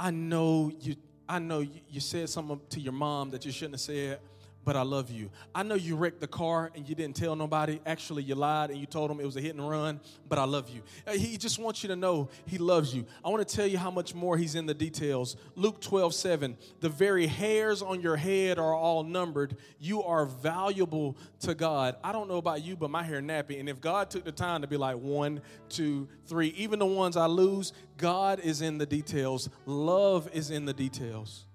I 0.00 0.10
know 0.10 0.72
you 0.80 0.96
I 1.28 1.38
know 1.38 1.60
you, 1.60 1.80
you 1.88 2.00
said 2.00 2.28
something 2.28 2.60
to 2.70 2.80
your 2.80 2.92
mom 2.92 3.30
that 3.30 3.46
you 3.46 3.52
shouldn't 3.52 3.74
have 3.74 3.80
said, 3.82 4.18
but 4.64 4.76
I 4.76 4.82
love 4.82 5.10
you. 5.10 5.30
I 5.54 5.62
know 5.62 5.74
you 5.74 5.96
wrecked 5.96 6.20
the 6.20 6.26
car 6.26 6.70
and 6.74 6.88
you 6.88 6.94
didn't 6.94 7.16
tell 7.16 7.34
nobody. 7.34 7.80
Actually, 7.84 8.22
you 8.22 8.34
lied 8.34 8.70
and 8.70 8.78
you 8.78 8.86
told 8.86 9.10
him 9.10 9.18
it 9.20 9.26
was 9.26 9.36
a 9.36 9.40
hit 9.40 9.54
and 9.54 9.68
run, 9.68 10.00
but 10.28 10.38
I 10.38 10.44
love 10.44 10.70
you. 10.70 10.82
Uh, 11.06 11.12
he 11.12 11.36
just 11.36 11.58
wants 11.58 11.82
you 11.82 11.88
to 11.88 11.96
know 11.96 12.28
he 12.46 12.58
loves 12.58 12.94
you. 12.94 13.06
I 13.24 13.28
want 13.28 13.46
to 13.46 13.56
tell 13.56 13.66
you 13.66 13.78
how 13.78 13.90
much 13.90 14.14
more 14.14 14.36
he's 14.36 14.54
in 14.54 14.66
the 14.66 14.74
details. 14.74 15.36
Luke 15.56 15.80
12, 15.80 16.14
7. 16.14 16.56
The 16.80 16.88
very 16.88 17.26
hairs 17.26 17.82
on 17.82 18.00
your 18.00 18.16
head 18.16 18.58
are 18.58 18.74
all 18.74 19.02
numbered. 19.02 19.56
You 19.80 20.02
are 20.02 20.26
valuable 20.26 21.16
to 21.40 21.54
God. 21.54 21.96
I 22.04 22.12
don't 22.12 22.28
know 22.28 22.36
about 22.36 22.62
you, 22.62 22.76
but 22.76 22.90
my 22.90 23.02
hair 23.02 23.20
nappy. 23.20 23.58
And 23.58 23.68
if 23.68 23.80
God 23.80 24.10
took 24.10 24.24
the 24.24 24.32
time 24.32 24.62
to 24.62 24.68
be 24.68 24.76
like 24.76 24.96
one, 24.96 25.42
two, 25.68 26.08
three, 26.26 26.48
even 26.48 26.78
the 26.78 26.86
ones 26.86 27.16
I 27.16 27.26
lose, 27.26 27.72
God 27.96 28.40
is 28.40 28.62
in 28.62 28.78
the 28.78 28.86
details. 28.86 29.48
Love 29.66 30.28
is 30.32 30.50
in 30.50 30.64
the 30.64 30.72
details. 30.72 31.46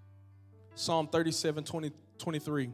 Psalm 0.76 1.08
37, 1.08 1.64
20, 1.64 1.92
23. 2.20 2.70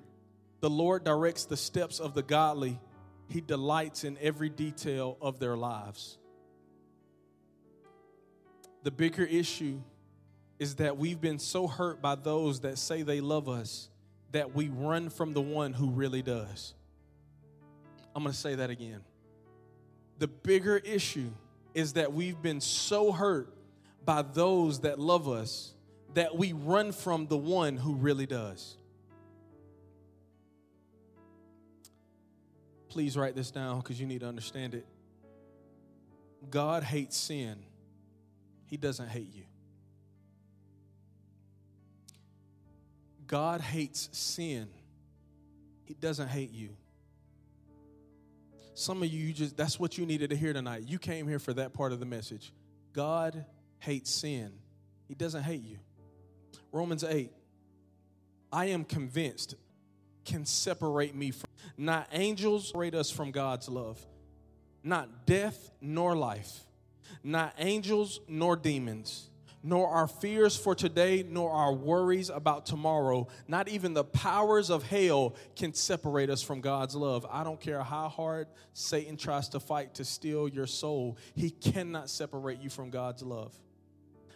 The 0.63 0.69
Lord 0.69 1.03
directs 1.03 1.43
the 1.43 1.57
steps 1.57 1.99
of 1.99 2.13
the 2.13 2.23
godly, 2.23 2.79
He 3.27 3.41
delights 3.41 4.05
in 4.05 4.17
every 4.21 4.47
detail 4.47 5.17
of 5.21 5.37
their 5.37 5.57
lives. 5.57 6.17
The 8.83 8.91
bigger 8.91 9.25
issue 9.25 9.81
is 10.59 10.75
that 10.75 10.95
we've 10.95 11.19
been 11.19 11.37
so 11.37 11.67
hurt 11.67 12.01
by 12.01 12.15
those 12.15 12.61
that 12.61 12.77
say 12.77 13.01
they 13.01 13.19
love 13.19 13.49
us 13.49 13.89
that 14.31 14.55
we 14.55 14.69
run 14.69 15.09
from 15.09 15.33
the 15.33 15.41
one 15.41 15.73
who 15.73 15.89
really 15.89 16.21
does. 16.21 16.73
I'm 18.15 18.23
going 18.23 18.31
to 18.31 18.39
say 18.39 18.55
that 18.55 18.69
again. 18.69 19.01
The 20.19 20.29
bigger 20.29 20.77
issue 20.77 21.31
is 21.73 21.91
that 21.93 22.13
we've 22.13 22.41
been 22.41 22.61
so 22.61 23.11
hurt 23.11 23.53
by 24.05 24.21
those 24.21 24.79
that 24.79 24.97
love 24.97 25.27
us 25.27 25.73
that 26.13 26.37
we 26.37 26.53
run 26.53 26.93
from 26.93 27.27
the 27.27 27.37
one 27.37 27.75
who 27.75 27.95
really 27.95 28.27
does. 28.27 28.77
Please 32.93 33.17
write 33.17 33.35
this 33.35 33.49
down 33.49 33.79
because 33.79 33.99
you 33.99 34.05
need 34.05 34.19
to 34.19 34.27
understand 34.27 34.75
it. 34.75 34.85
God 36.51 36.83
hates 36.83 37.17
sin, 37.17 37.57
He 38.67 38.77
doesn't 38.77 39.07
hate 39.07 39.33
you. 39.33 39.45
God 43.25 43.61
hates 43.61 44.09
sin, 44.11 44.67
He 45.85 45.95
doesn't 45.95 46.27
hate 46.27 46.51
you. 46.51 46.69
Some 48.75 49.01
of 49.01 49.09
you, 49.11 49.25
you 49.25 49.33
just 49.33 49.57
that's 49.57 49.79
what 49.79 49.97
you 49.97 50.05
needed 50.05 50.29
to 50.29 50.35
hear 50.35 50.53
tonight. 50.53 50.83
You 50.85 50.99
came 50.99 51.27
here 51.27 51.39
for 51.39 51.53
that 51.53 51.73
part 51.73 51.93
of 51.93 51.99
the 51.99 52.05
message. 52.05 52.53
God 52.93 53.43
hates 53.79 54.11
sin. 54.11 54.51
He 55.07 55.15
doesn't 55.15 55.41
hate 55.41 55.63
you. 55.63 55.79
Romans 56.71 57.03
8. 57.03 57.31
I 58.51 58.65
am 58.65 58.83
convinced 58.83 59.55
can 60.25 60.45
separate 60.45 61.15
me 61.15 61.31
from 61.31 61.49
not 61.85 62.07
angels 62.11 62.69
separate 62.69 62.95
us 62.95 63.09
from 63.09 63.31
God's 63.31 63.69
love. 63.69 64.03
Not 64.83 65.25
death 65.25 65.71
nor 65.81 66.15
life. 66.15 66.61
Not 67.23 67.53
angels 67.57 68.19
nor 68.27 68.55
demons 68.55 69.29
nor 69.63 69.87
our 69.87 70.07
fears 70.07 70.57
for 70.57 70.75
today, 70.75 71.25
nor 71.27 71.49
our 71.49 71.73
worries 71.73 72.29
about 72.29 72.65
tomorrow, 72.65 73.27
not 73.47 73.69
even 73.69 73.93
the 73.93 74.03
powers 74.03 74.69
of 74.69 74.83
hell 74.83 75.35
can 75.55 75.73
separate 75.73 76.29
us 76.29 76.43
from 76.43 76.59
God's 76.59 76.95
love. 76.95 77.25
I 77.31 77.45
don't 77.45 77.59
care 77.59 77.81
how 77.81 78.09
hard 78.09 78.49
Satan 78.73 79.15
tries 79.15 79.47
to 79.49 79.61
fight 79.61 79.95
to 79.95 80.05
steal 80.05 80.49
your 80.49 80.67
soul, 80.67 81.17
he 81.33 81.49
cannot 81.49 82.09
separate 82.09 82.59
you 82.59 82.69
from 82.69 82.89
God's 82.89 83.23
love. 83.23 83.57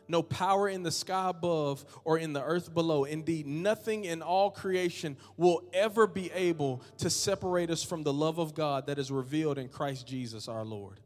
No 0.07 0.23
power 0.23 0.69
in 0.69 0.83
the 0.83 0.91
sky 0.91 1.29
above 1.29 1.85
or 2.03 2.17
in 2.17 2.33
the 2.33 2.43
earth 2.43 2.73
below. 2.73 3.03
Indeed, 3.03 3.45
nothing 3.47 4.05
in 4.05 4.21
all 4.21 4.51
creation 4.51 5.17
will 5.35 5.63
ever 5.73 6.07
be 6.07 6.31
able 6.31 6.81
to 6.99 7.09
separate 7.09 7.69
us 7.69 7.83
from 7.83 8.03
the 8.03 8.13
love 8.13 8.37
of 8.39 8.53
God 8.53 8.87
that 8.87 8.99
is 8.99 9.11
revealed 9.11 9.57
in 9.57 9.69
Christ 9.69 10.07
Jesus 10.07 10.47
our 10.47 10.65
Lord 10.65 10.99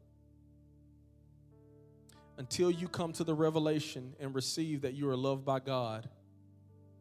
until 2.38 2.70
you 2.70 2.88
come 2.88 3.12
to 3.12 3.24
the 3.24 3.34
revelation 3.34 4.14
and 4.18 4.34
receive 4.34 4.82
that 4.82 4.94
you 4.94 5.08
are 5.08 5.16
loved 5.16 5.44
by 5.44 5.60
God, 5.60 6.08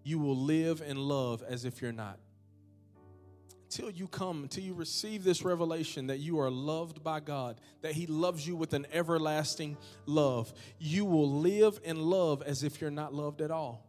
you 0.04 0.20
will 0.20 0.38
live 0.38 0.82
and 0.82 1.00
love 1.00 1.44
as 1.48 1.66
if 1.66 1.82
you're 1.82 1.92
not. 1.92 2.20
Until 3.72 3.90
you 3.90 4.10
come, 4.10 4.44
until 4.44 4.66
you 4.66 4.74
receive 4.74 5.24
this 5.24 5.44
revelation 5.44 6.08
that 6.08 6.18
you 6.18 6.42
are 6.42 6.52
loved 6.52 7.06
by 7.06 7.22
God, 7.22 7.62
that 7.80 7.94
He 7.94 8.06
loves 8.06 8.46
you 8.46 8.54
with 8.58 8.74
an 8.74 8.86
everlasting 8.92 9.78
love, 10.06 10.52
you 10.78 11.06
will 11.06 11.32
live 11.40 11.80
and 11.86 11.98
love 11.98 12.42
as 12.42 12.64
if 12.64 12.82
you're 12.82 12.92
not 12.92 13.14
loved 13.14 13.40
at 13.40 13.50
all. 13.50 13.88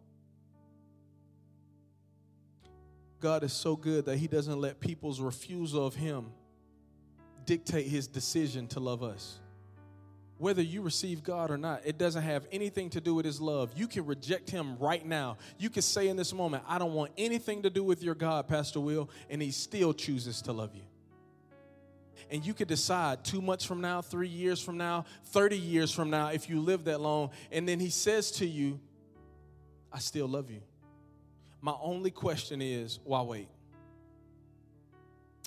God 3.18 3.42
is 3.42 3.53
so 3.53 3.75
good 3.75 4.05
that 4.05 4.18
He 4.18 4.29
doesn't 4.29 4.61
let 4.61 4.79
people's 4.79 5.21
refusal 5.21 5.85
of 5.85 5.97
Him 5.97 6.27
dictate 7.45 7.88
His 7.88 8.07
decision 8.07 8.68
to 8.68 8.79
love 8.79 9.03
us 9.03 9.40
whether 10.42 10.61
you 10.61 10.83
receive 10.83 11.22
God 11.22 11.52
or 11.52 11.57
not, 11.57 11.83
it 11.85 11.98
doesn't 11.98 12.24
have 12.24 12.48
anything 12.50 12.90
to 12.90 13.00
do 13.00 13.14
with 13.14 13.24
His 13.24 13.40
love. 13.40 13.70
You 13.76 13.87
can 13.87 14.05
reject 14.07 14.50
Him 14.50 14.76
right 14.78 15.07
now. 15.07 15.37
You 15.57 15.70
can 15.70 15.83
say 15.83 16.09
in 16.09 16.16
this 16.16 16.35
moment, 16.35 16.64
I 16.66 16.78
don't 16.78 16.94
want 16.94 17.12
anything 17.16 17.62
to 17.62 17.70
do 17.70 17.85
with 17.85 18.02
your 18.02 18.16
God, 18.16 18.48
Pastor 18.48 18.81
Will, 18.81 19.09
and 19.31 19.40
He 19.40 19.52
still 19.52 19.94
chooses 19.94 20.42
to 20.42 20.52
love 20.52 20.74
you. 20.74 20.83
And 22.28 22.44
you 22.44 22.55
could 22.55 22.66
decide 22.66 23.22
two 23.22 23.40
months 23.40 23.64
from 23.64 23.81
now, 23.81 24.02
three 24.02 24.26
years 24.26 24.61
from 24.61 24.76
now, 24.76 25.05
30 25.26 25.57
years 25.57 25.92
from 25.92 26.11
now, 26.11 26.28
if 26.28 26.50
you 26.50 26.61
live 26.61 26.85
that 26.87 27.00
long, 27.00 27.31
and 27.52 27.68
then 27.68 27.78
He 27.78 27.90
says 27.90 28.33
to 28.33 28.46
you, 28.46 28.81
I 29.92 30.00
still 30.00 30.26
love 30.26 30.50
you. 30.50 30.62
My 31.61 31.74
only 31.81 32.11
question 32.11 32.61
is, 32.61 32.98
why 33.05 33.22
wait? 33.22 33.48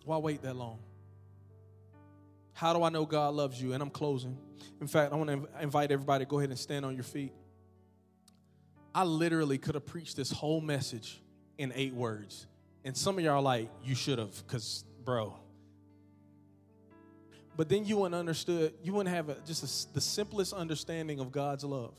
Why 0.06 0.20
wait 0.20 0.42
that 0.44 0.56
long? 0.56 0.80
How 2.56 2.72
do 2.72 2.84
I 2.84 2.90
know 2.90 3.06
God 3.06 3.34
loves 3.34 3.62
you? 3.62 3.74
And 3.74 3.84
I'm 3.84 3.90
closing. 3.90 4.38
In 4.80 4.88
fact, 4.88 5.12
I 5.12 5.18
want 5.18 5.30
to 5.30 5.62
invite 5.62 5.92
everybody 5.92 6.24
to 6.24 6.30
go 6.30 6.40
ahead 6.40 6.50
and 6.50 6.58
stand 6.58 6.86
on 6.86 6.96
your 6.96 7.04
feet. 7.04 7.34
I 8.94 9.04
literally 9.04 9.58
could 9.58 9.76
have 9.76 9.86
preached 9.86 10.16
this 10.16 10.32
whole 10.32 10.62
message 10.62 11.22
in 11.58 11.74
eight 11.76 11.94
words. 11.94 12.48
And 12.86 12.96
some 12.96 13.18
of 13.18 13.24
y'all 13.26 13.34
are 13.34 13.42
like, 13.42 13.70
you 13.84 13.94
should 13.94 14.20
have, 14.20 14.32
because, 14.48 14.86
bro. 15.04 15.36
But 17.58 17.68
then 17.68 17.84
you 17.84 17.98
wouldn't 17.98 18.16
understood, 18.16 18.74
you 18.82 18.94
wouldn't 18.94 19.14
have 19.14 19.28
a, 19.28 19.36
just 19.46 19.64
a, 19.90 19.94
the 19.94 20.02
simplest 20.02 20.54
understanding 20.54 21.20
of 21.20 21.34
God's 21.34 21.66
love. 21.66 21.94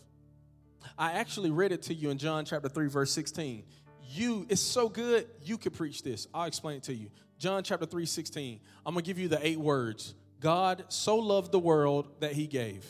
I 0.98 1.12
actually 1.12 1.50
read 1.50 1.70
it 1.70 1.82
to 1.82 1.94
you 1.94 2.08
in 2.08 2.16
John 2.16 2.46
chapter 2.46 2.70
3, 2.70 2.88
verse 2.88 3.12
16. 3.12 3.62
You, 4.08 4.46
it's 4.48 4.62
so 4.62 4.88
good, 4.88 5.26
you 5.42 5.58
could 5.58 5.74
preach 5.74 6.02
this. 6.02 6.28
I'll 6.32 6.46
explain 6.46 6.78
it 6.78 6.84
to 6.84 6.94
you. 6.94 7.10
John 7.38 7.62
chapter 7.62 7.84
3, 7.84 8.06
16. 8.06 8.60
I'm 8.86 8.94
gonna 8.94 9.02
give 9.02 9.18
you 9.18 9.28
the 9.28 9.46
eight 9.46 9.58
words 9.58 10.14
God 10.40 10.84
so 10.88 11.16
loved 11.16 11.52
the 11.52 11.58
world 11.58 12.08
that 12.20 12.32
he 12.32 12.46
gave. 12.46 12.84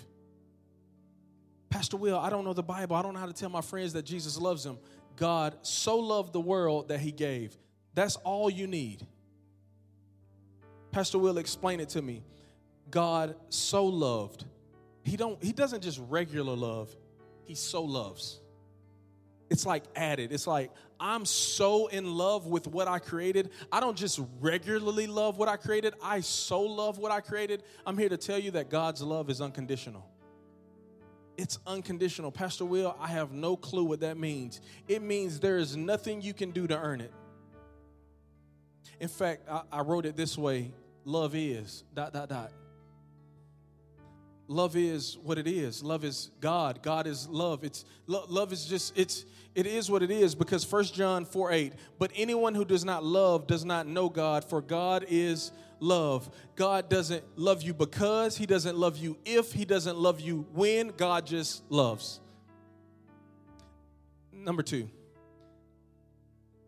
Pastor 1.70 1.96
Will, 1.96 2.18
I 2.18 2.30
don't 2.30 2.44
know 2.44 2.52
the 2.52 2.62
Bible. 2.62 2.96
I 2.96 3.02
don't 3.02 3.14
know 3.14 3.20
how 3.20 3.26
to 3.26 3.32
tell 3.32 3.50
my 3.50 3.60
friends 3.60 3.92
that 3.92 4.04
Jesus 4.04 4.38
loves 4.38 4.64
them. 4.64 4.78
God 5.16 5.56
so 5.62 5.98
loved 5.98 6.32
the 6.32 6.40
world 6.40 6.88
that 6.88 7.00
he 7.00 7.12
gave. 7.12 7.56
That's 7.94 8.16
all 8.16 8.50
you 8.50 8.66
need. 8.66 9.06
Pastor 10.90 11.18
Will, 11.18 11.38
explain 11.38 11.80
it 11.80 11.90
to 11.90 12.02
me. 12.02 12.22
God 12.90 13.34
so 13.48 13.86
loved. 13.86 14.44
He 15.02 15.16
don't 15.16 15.42
he 15.42 15.52
doesn't 15.52 15.82
just 15.82 16.00
regular 16.08 16.54
love. 16.54 16.94
He 17.44 17.54
so 17.54 17.82
loves. 17.82 18.40
It's 19.50 19.66
like 19.66 19.84
added. 19.94 20.32
It's 20.32 20.46
like 20.46 20.70
I'm 20.98 21.24
so 21.24 21.88
in 21.88 22.14
love 22.14 22.46
with 22.46 22.66
what 22.66 22.88
I 22.88 22.98
created. 22.98 23.50
I 23.70 23.80
don't 23.80 23.96
just 23.96 24.20
regularly 24.40 25.06
love 25.06 25.38
what 25.38 25.48
I 25.48 25.56
created, 25.56 25.94
I 26.02 26.20
so 26.20 26.62
love 26.62 26.98
what 26.98 27.12
I 27.12 27.20
created. 27.20 27.62
I'm 27.86 27.98
here 27.98 28.08
to 28.08 28.16
tell 28.16 28.38
you 28.38 28.52
that 28.52 28.70
God's 28.70 29.02
love 29.02 29.30
is 29.30 29.40
unconditional. 29.40 30.08
It's 31.36 31.58
unconditional. 31.66 32.32
Pastor 32.32 32.64
Will, 32.64 32.96
I 32.98 33.08
have 33.08 33.32
no 33.32 33.56
clue 33.56 33.84
what 33.84 34.00
that 34.00 34.16
means. 34.16 34.60
It 34.88 35.02
means 35.02 35.38
there 35.38 35.58
is 35.58 35.76
nothing 35.76 36.22
you 36.22 36.32
can 36.32 36.50
do 36.50 36.66
to 36.66 36.78
earn 36.78 37.00
it. 37.02 37.12
In 39.00 39.08
fact, 39.08 39.48
I, 39.50 39.62
I 39.70 39.80
wrote 39.80 40.06
it 40.06 40.16
this 40.16 40.38
way 40.38 40.72
love 41.04 41.34
is, 41.34 41.84
dot, 41.94 42.12
dot, 42.12 42.28
dot. 42.28 42.52
Love 44.48 44.76
is 44.76 45.18
what 45.22 45.38
it 45.38 45.48
is. 45.48 45.82
Love 45.82 46.04
is 46.04 46.30
God. 46.40 46.82
God 46.82 47.06
is 47.06 47.28
love. 47.28 47.64
It's 47.64 47.84
lo- 48.06 48.26
love 48.28 48.52
is 48.52 48.64
just 48.64 48.96
it's 48.96 49.24
it 49.56 49.66
is 49.66 49.90
what 49.90 50.02
it 50.02 50.10
is 50.10 50.34
because 50.34 50.64
First 50.64 50.94
John 50.94 51.24
4 51.24 51.50
8, 51.50 51.72
but 51.98 52.12
anyone 52.14 52.54
who 52.54 52.64
does 52.64 52.84
not 52.84 53.02
love 53.02 53.46
does 53.46 53.64
not 53.64 53.86
know 53.86 54.08
God, 54.08 54.44
for 54.44 54.60
God 54.60 55.06
is 55.08 55.50
love. 55.80 56.30
God 56.54 56.90
doesn't 56.90 57.24
love 57.36 57.62
you 57.62 57.72
because, 57.72 58.36
He 58.36 58.44
doesn't 58.44 58.76
love 58.76 58.98
you 58.98 59.16
if, 59.24 59.52
He 59.52 59.64
doesn't 59.64 59.96
love 59.96 60.20
you 60.20 60.46
when. 60.52 60.88
God 60.88 61.26
just 61.26 61.62
loves. 61.70 62.20
Number 64.30 64.62
two, 64.62 64.90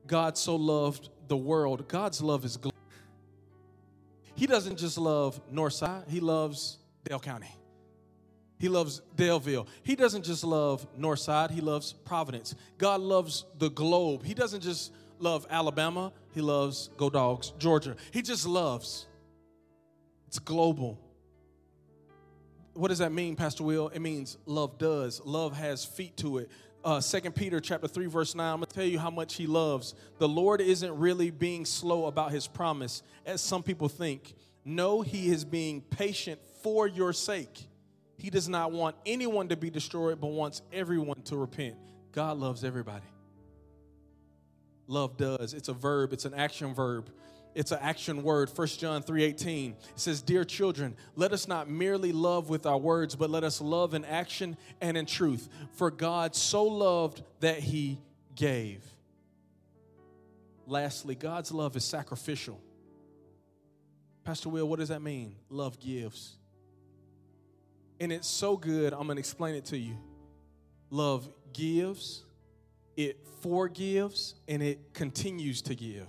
God 0.07 0.39
so 0.39 0.57
loved 0.57 1.11
the 1.29 1.37
world. 1.37 1.87
God's 1.89 2.23
love 2.23 2.45
is 2.45 2.57
global. 2.57 2.75
He 4.35 4.47
doesn't 4.47 4.79
just 4.79 4.97
love 4.97 5.41
Northside, 5.53 6.09
He 6.09 6.21
loves 6.21 6.79
Dale 7.05 7.21
County. 7.21 7.58
He 8.59 8.69
loves 8.69 9.03
Daleville. 9.17 9.67
He 9.83 9.95
doesn't 9.95 10.25
just 10.25 10.45
love 10.45 10.87
Northside, 10.99 11.51
he 11.51 11.61
loves 11.61 11.93
Providence. 11.93 12.55
God 12.77 13.01
loves 13.01 13.45
the 13.59 13.71
globe. 13.71 14.25
He 14.25 14.35
doesn't 14.35 14.61
just 14.61 14.93
love 15.19 15.47
Alabama, 15.51 16.13
he 16.33 16.41
loves 16.41 16.91
Go 16.97 17.11
Dogs, 17.11 17.53
Georgia. 17.59 17.97
He 18.11 18.23
just 18.23 18.47
loves. 18.47 19.07
It's 20.27 20.39
global. 20.39 20.99
What 22.75 22.89
does 22.89 22.99
that 22.99 23.13
mean, 23.13 23.35
Pastor 23.35 23.65
Will? 23.65 23.89
It 23.89 24.01
means 24.01 24.39
love 24.47 24.79
does. 24.79 25.21
Love 25.25 25.57
has 25.57 25.85
feet 25.85 26.17
to 26.19 26.39
it. 26.39 26.51
Uh, 26.85 27.01
2 27.01 27.33
Peter 27.33 27.61
chapter 27.61 27.89
3, 27.89 28.07
verse 28.07 28.35
9, 28.35 28.53
I'm 28.53 28.59
going 28.61 28.69
to 28.69 28.75
tell 28.75 28.85
you 28.85 29.01
how 29.01 29.11
much 29.11 29.35
he 29.35 29.47
loves. 29.47 29.95
The 30.19 30.29
Lord 30.29 30.61
isn't 30.61 30.97
really 30.97 31.31
being 31.31 31.65
slow 31.65 32.07
about 32.07 32.31
his 32.31 32.47
promise, 32.47 33.03
as 33.27 33.41
some 33.41 33.63
people 33.63 33.89
think. 33.89 34.35
No, 34.65 35.01
he 35.01 35.29
is 35.29 35.45
being 35.45 35.81
patient 35.81 36.41
for 36.63 36.87
your 36.87 37.13
sake. 37.13 37.69
He 38.19 38.31
does 38.31 38.49
not 38.49 38.73
want 38.73 38.97
anyone 39.07 39.49
to 39.49 39.57
be 39.57 39.71
destroyed, 39.71 40.21
but 40.21 40.29
wants 40.29 40.61
everyone 40.73 41.23
to 41.23 41.37
repent. 41.37 41.77
God 42.13 42.37
loves 42.37 42.65
everybody. 42.65 43.07
Love 44.89 45.17
does. 45.17 45.55
It's 45.55 45.69
a 45.69 45.73
verb, 45.73 46.13
it's 46.13 46.25
an 46.25 46.35
action 46.35 46.75
verb. 46.75 47.11
It's 47.55 47.73
an 47.73 47.79
action 47.81 48.23
word. 48.23 48.51
1 48.51 48.79
John 48.79 49.03
3:18 49.03 49.77
says, 49.97 50.23
"Dear 50.23 50.45
children, 50.45 50.97
let 51.17 51.33
us 51.33 51.49
not 51.49 51.69
merely 51.69 52.13
love 52.13 52.49
with 52.49 52.67
our 52.67 52.79
words, 52.79 53.17
but 53.17 53.31
let 53.31 53.43
us 53.43 53.61
love 53.61 53.95
in 53.95 54.05
action 54.05 54.57
and 54.81 54.97
in 54.97 55.07
truth. 55.07 55.49
For 55.73 55.91
God 55.91 56.37
so 56.37 56.63
loved 56.65 57.23
that 57.41 57.61
he 57.61 58.01
gave." 58.37 58.85
Lastly, 60.67 61.15
God's 61.15 61.51
love 61.51 61.75
is 61.77 61.85
sacrificial. 61.85 62.61
Pastor 64.23 64.51
Will, 64.51 64.69
what 64.69 64.79
does 64.79 64.91
that 64.91 65.03
mean? 65.03 65.35
Love 65.49 65.81
gives. 65.81 66.37
And 68.01 68.13
it's 68.13 68.29
so 68.29 68.57
good, 68.57 68.93
I'm 68.93 69.07
going 69.07 69.17
to 69.17 69.21
explain 69.21 69.55
it 69.55 69.65
to 69.67 69.79
you. 69.79 69.97
Love 70.91 71.29
gives, 71.53 72.25
it 72.97 73.27
forgives, 73.43 74.35
and 74.47 74.63
it 74.63 74.95
continues 74.95 75.63
to 75.63 75.75
give. 75.75 76.09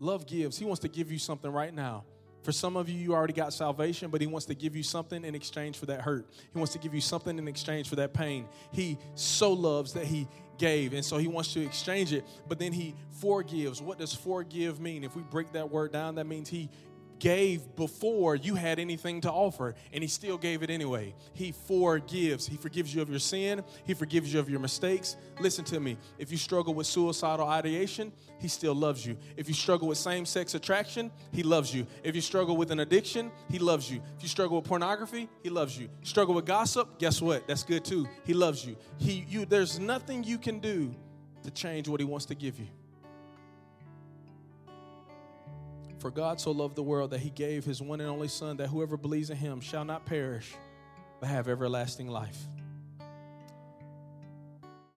Love 0.00 0.26
gives. 0.26 0.58
He 0.58 0.64
wants 0.64 0.80
to 0.80 0.88
give 0.88 1.12
you 1.12 1.18
something 1.18 1.50
right 1.50 1.72
now. 1.72 2.04
For 2.42 2.52
some 2.52 2.76
of 2.76 2.90
you, 2.90 2.98
you 2.98 3.14
already 3.14 3.32
got 3.32 3.54
salvation, 3.54 4.10
but 4.10 4.20
He 4.20 4.26
wants 4.26 4.44
to 4.46 4.54
give 4.54 4.76
you 4.76 4.82
something 4.82 5.24
in 5.24 5.34
exchange 5.34 5.78
for 5.78 5.86
that 5.86 6.02
hurt. 6.02 6.26
He 6.52 6.58
wants 6.58 6.74
to 6.74 6.78
give 6.78 6.94
you 6.94 7.00
something 7.00 7.38
in 7.38 7.48
exchange 7.48 7.88
for 7.88 7.96
that 7.96 8.12
pain. 8.12 8.46
He 8.70 8.98
so 9.14 9.52
loves 9.52 9.94
that 9.94 10.04
He 10.04 10.28
gave, 10.58 10.92
and 10.92 11.02
so 11.02 11.16
He 11.16 11.26
wants 11.26 11.54
to 11.54 11.64
exchange 11.64 12.12
it, 12.12 12.24
but 12.46 12.58
then 12.58 12.72
He 12.72 12.94
forgives. 13.20 13.80
What 13.80 13.98
does 13.98 14.12
forgive 14.12 14.78
mean? 14.78 15.04
If 15.04 15.16
we 15.16 15.22
break 15.22 15.52
that 15.52 15.70
word 15.70 15.92
down, 15.92 16.16
that 16.16 16.26
means 16.26 16.50
He 16.50 16.68
gave 17.24 17.74
before 17.74 18.36
you 18.36 18.54
had 18.54 18.78
anything 18.78 19.22
to 19.22 19.32
offer, 19.32 19.74
and 19.94 20.04
He 20.04 20.08
still 20.08 20.36
gave 20.36 20.62
it 20.62 20.68
anyway. 20.68 21.14
He 21.32 21.52
forgives. 21.52 22.46
He 22.46 22.58
forgives 22.58 22.94
you 22.94 23.00
of 23.00 23.08
your 23.08 23.18
sin, 23.18 23.64
He 23.86 23.94
forgives 23.94 24.30
you 24.30 24.40
of 24.40 24.50
your 24.50 24.60
mistakes. 24.60 25.16
Listen 25.40 25.64
to 25.64 25.80
me. 25.80 25.96
If 26.18 26.30
you 26.30 26.36
struggle 26.36 26.74
with 26.74 26.86
suicidal 26.86 27.48
ideation, 27.48 28.12
He 28.38 28.48
still 28.48 28.74
loves 28.74 29.06
you. 29.06 29.16
If 29.38 29.48
you 29.48 29.54
struggle 29.54 29.88
with 29.88 29.96
same 29.96 30.26
sex 30.26 30.54
attraction, 30.54 31.10
He 31.32 31.42
loves 31.42 31.74
you. 31.74 31.86
If 32.02 32.14
you 32.14 32.20
struggle 32.20 32.58
with 32.58 32.70
an 32.70 32.80
addiction, 32.80 33.32
He 33.50 33.58
loves 33.58 33.90
you. 33.90 34.02
If 34.18 34.22
you 34.22 34.28
struggle 34.28 34.58
with 34.58 34.66
pornography, 34.66 35.30
He 35.42 35.48
loves 35.48 35.78
you. 35.78 35.88
Struggle 36.02 36.34
with 36.34 36.44
gossip, 36.44 36.98
guess 36.98 37.22
what? 37.22 37.48
That's 37.48 37.62
good 37.62 37.86
too. 37.86 38.06
He 38.24 38.34
loves 38.34 38.66
you. 38.66 38.76
He, 38.98 39.24
you 39.26 39.46
there's 39.46 39.78
nothing 39.78 40.24
you 40.24 40.36
can 40.36 40.58
do 40.58 40.94
to 41.42 41.50
change 41.50 41.88
what 41.88 42.00
He 42.00 42.04
wants 42.04 42.26
to 42.26 42.34
give 42.34 42.58
you. 42.58 42.66
For 46.04 46.10
God 46.10 46.38
so 46.38 46.50
loved 46.50 46.76
the 46.76 46.82
world 46.82 47.12
that 47.12 47.20
he 47.20 47.30
gave 47.30 47.64
his 47.64 47.80
one 47.80 47.98
and 47.98 48.10
only 48.10 48.28
Son, 48.28 48.58
that 48.58 48.66
whoever 48.66 48.98
believes 48.98 49.30
in 49.30 49.38
him 49.38 49.62
shall 49.62 49.86
not 49.86 50.04
perish, 50.04 50.54
but 51.18 51.30
have 51.30 51.48
everlasting 51.48 52.08
life. 52.08 52.36